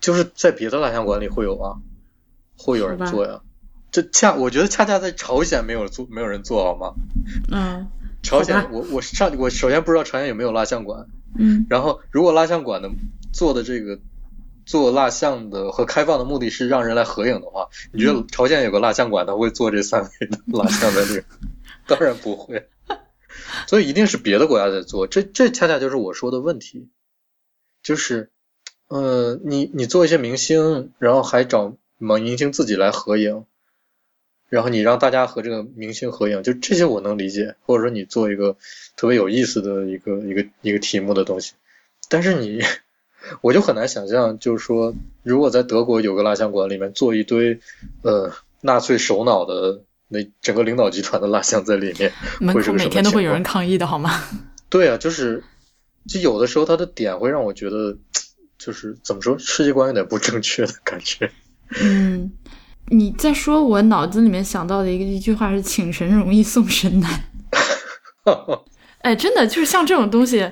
[0.00, 1.74] 就是在别的蜡像馆里会有啊，
[2.56, 3.40] 会有人做呀。
[3.90, 6.92] 这恰我觉得恰恰在朝鲜没有做，没有人做好吗？
[7.50, 7.88] 嗯
[8.22, 11.06] 朝鲜我我上我首先不知道朝鲜有没有蜡像馆，
[11.38, 12.90] 嗯然后如果蜡像馆的
[13.32, 13.98] 做的这个
[14.66, 21.24] 做蜡像的和开放的目的是让人来合影的话，你觉得朝鲜有个蜡像馆，他会做这三位的 蜡像在这个？
[21.86, 22.68] 当然不会，
[23.66, 25.06] 所以一定是别的国家在做。
[25.06, 26.88] 这这恰恰就是我说的问题，
[27.82, 28.30] 就是
[28.88, 33.46] 呃，你你做一些明星，然后还找明星自己来合影。
[34.48, 38.56] 然后你让大家和这个明星合影，就这些我能理解，或者说你做一个
[38.96, 41.52] 特别有意思的一个一个一个题目的东西，
[42.08, 42.62] 但是你，
[43.42, 47.60] 我就很难想象，就是说，如果在德国有个蜡像馆里面做一堆
[48.02, 48.32] 呃
[48.62, 54.10] 纳粹首脑的那整个领导集团的蜡像在里面，门口每天都会有人抗议的好吗？
[54.70, 55.44] 对啊，就是
[56.08, 57.98] 就有的时候他的点会让我觉得，
[58.56, 61.30] 就是怎么说，世界观有点不正确的感觉。
[61.82, 62.32] 嗯，
[62.90, 67.24] 你在说，我脑子里面想到的一个一句话是“请神容易送神难”。
[69.00, 70.50] 哎，真的就是像这种东西，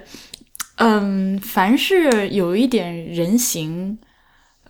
[0.77, 3.99] 嗯，凡是有一点人形，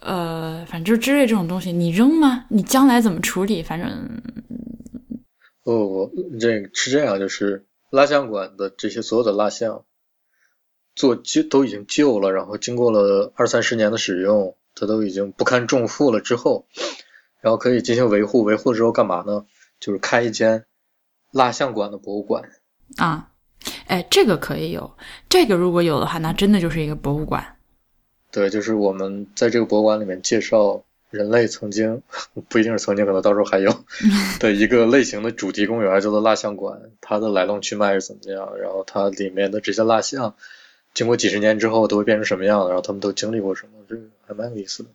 [0.00, 2.46] 呃，反正就之类这种东西，你扔吗？
[2.48, 3.62] 你将来怎么处理？
[3.62, 4.22] 反正，
[5.62, 9.84] 不不，这是这样，就是蜡像馆的这些所有的蜡像，
[10.94, 16.66] 做旧都已经旧了，然后经过了二三十年的使用，它都已经不堪重负了之后，
[17.47, 19.47] 然后可以进行维护，维护之后干嘛呢？
[19.78, 20.64] 就是开一间
[21.30, 22.42] 蜡像馆的博物馆。
[22.97, 23.30] 啊，
[23.86, 24.97] 哎，这个可以有，
[25.28, 27.57] 这个如果有的话，那真的就是一个博物馆。
[28.32, 32.03] 对，就是我们在这个博物馆里面介绍人类曾经
[32.51, 33.72] 不一定是曾经，可能到时候还有
[34.40, 40.34] 的一个类型的主题公园，叫做蜡像馆，它的来龙去脉是怎么样，然后它里面的这些蜡像
[40.94, 44.88] 经过几十年之后都会变成什么样，然后他们都经历过什么，这个还蛮有意思的。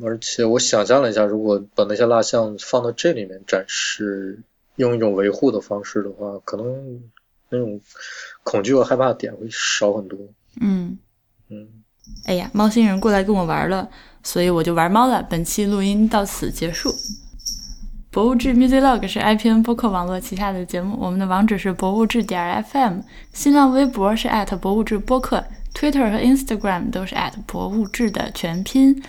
[0.00, 4.42] 而且我想象了一下，如果把那些蜡像放到这里面展示。
[4.76, 6.64] 用一种维护的方式的话，可能
[7.50, 7.78] 那种
[8.42, 10.18] 恐惧和害怕的点会少很多。
[10.62, 10.96] 嗯
[11.50, 11.68] 嗯，
[12.24, 13.86] 哎呀，猫星人过来跟我玩了，
[14.22, 15.22] 所以我就玩猫了。
[15.28, 16.90] 本期录音到此结束。
[18.10, 23.00] 博物志 Music Log 是 IPN 播客网络旗下的节目，我们的网址是博物志点 FM，
[23.34, 24.26] 新浪微博是
[24.58, 27.14] 博物志播客，Twitter 和 Instagram 都是
[27.46, 29.02] 博物志的全拼。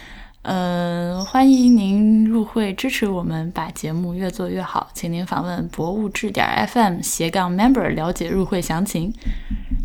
[0.44, 4.89] 嗯，欢迎您入会支持我们，把节目越做越好。
[4.94, 9.14] 请您访问博物志点 FM 斜杠 member 了解入会详情。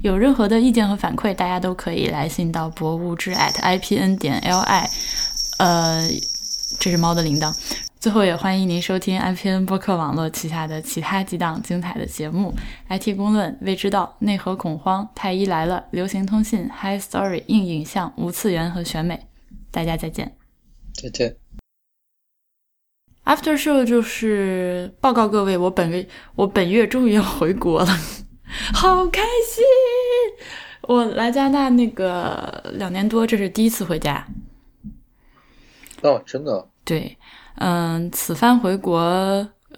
[0.03, 4.89] 有任何的意见和反馈，大家都可以来信到博物志 at ipn 点 li。
[5.59, 6.09] 呃，
[6.81, 7.57] 这是猫的铃铛。
[8.01, 12.53] 最后也欢迎您收听 IPN 播客网络旗下的其他几档精彩的节目
[12.89, 19.27] ：IT 公论、未知道、内核恐慌、太医来了、流行通信、High Story、硬影像、无次元和选美。
[19.71, 20.48] 大家再见。
[21.01, 21.37] 再见。
[23.25, 27.87] After show 就是报告各位，我本月我本月终于要回国了，
[28.73, 29.63] 好开心！
[30.83, 34.27] 我来加拿大那个两年多，这是第一次回家。
[36.01, 36.69] 哦，真的？
[36.85, 37.19] 对，
[37.57, 38.99] 嗯，此番回国，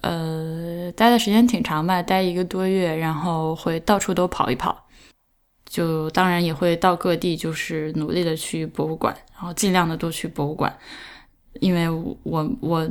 [0.03, 4.87] 呃，待的时间挺长吧，待一个多月，然后会到处都跑一跑，
[5.67, 10.79] 就当然也会到各地，就是努力的去博物馆，然后尽量的多去博物馆。
[11.59, 11.89] 因为
[12.23, 12.89] 我我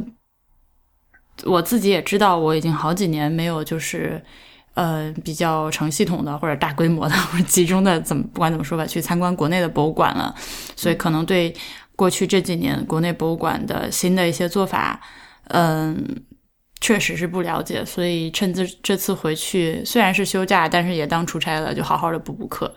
[1.45, 4.21] 我自己也知道，我已经好几年没有就是
[4.73, 10.35] 呃比较成系统的或者大规模的或者集中的怎么不管怎么说吧，去参观国内的博物馆了，
[10.75, 11.55] 所以可能对
[11.95, 15.01] 过去这几年国内博物馆的新的一些做法，
[15.45, 16.05] 嗯，
[16.81, 22.73] 确实是不了解，所以趁这这次回去，虽然是休假，但是也当出差了，就好好的补补课。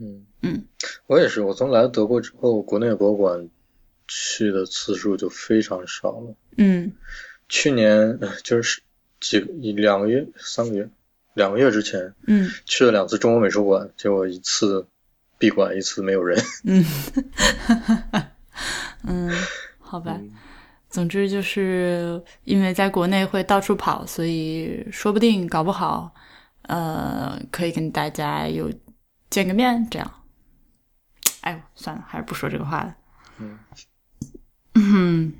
[0.00, 0.64] 嗯嗯，
[1.06, 3.48] 我也是，我从来德国之后，国内博物馆。
[4.14, 6.34] 去的次数就非常少了。
[6.58, 6.92] 嗯，
[7.48, 8.82] 去年就是
[9.20, 10.86] 几一两个月、三个月、
[11.32, 14.86] 两个月之前，嗯，去了两次中国美术馆，结果一次
[15.38, 16.38] 闭馆，一次没有人。
[16.64, 16.84] 嗯，
[19.08, 19.30] 嗯，
[19.78, 20.20] 好吧。
[20.90, 26.14] 总之就是因为在国内会到处跑，所以说不定搞不好，
[26.64, 28.70] 呃，可以跟大家有
[29.30, 30.22] 见个面这样。
[31.40, 32.94] 哎呦，算了，还是不说这个话了。
[33.38, 33.58] 嗯。
[34.74, 35.32] 嗯，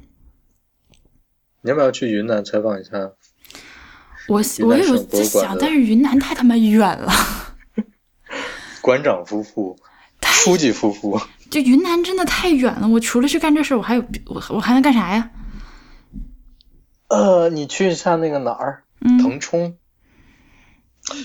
[1.63, 2.91] 你要不要去云南采访一下？
[4.29, 7.13] 我我也有在想，但是云南太他妈远了。
[8.81, 9.77] 馆长夫妇，
[10.23, 11.21] 书记夫妇，
[11.51, 12.87] 就云南真的太远了。
[12.89, 15.31] 我除了去干这事，我还有我我还能干啥呀？
[17.09, 18.85] 呃，你去一下那个哪儿？
[19.21, 19.77] 腾冲，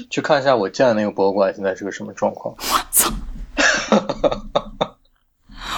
[0.10, 2.56] 去看一下我建的那个博物馆现在是个什么状况。
[2.58, 3.14] 我操！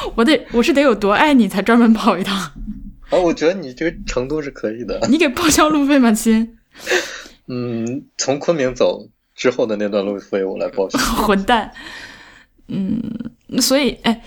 [0.15, 3.17] 我得，我是得有多爱你才专门跑一趟啊？
[3.17, 4.99] 我觉得你这个程度是可以的。
[5.09, 6.57] 你给报销路费吗，亲？
[7.47, 10.99] 嗯，从昆明走之后的那段路费我来报销。
[11.25, 11.71] 混蛋！
[12.67, 13.01] 嗯，
[13.59, 14.23] 所以，哎，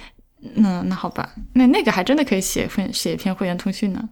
[0.56, 4.08] 那那好吧，那那个还真的可以写会写一篇会员通讯呢。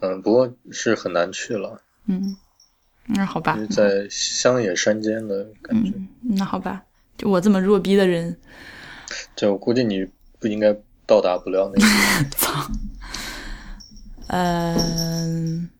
[0.00, 1.82] 嗯，不过是很难去了。
[2.06, 2.34] 嗯，
[3.08, 3.58] 那好吧。
[3.68, 5.92] 在乡野山间的感觉。
[6.22, 6.82] 那好吧，
[7.18, 8.40] 就我这么弱逼的人。
[9.34, 10.06] 这我估计你
[10.38, 10.74] 不应该
[11.06, 11.86] 到达不了那个。
[12.36, 12.70] 操。
[14.28, 15.79] 嗯。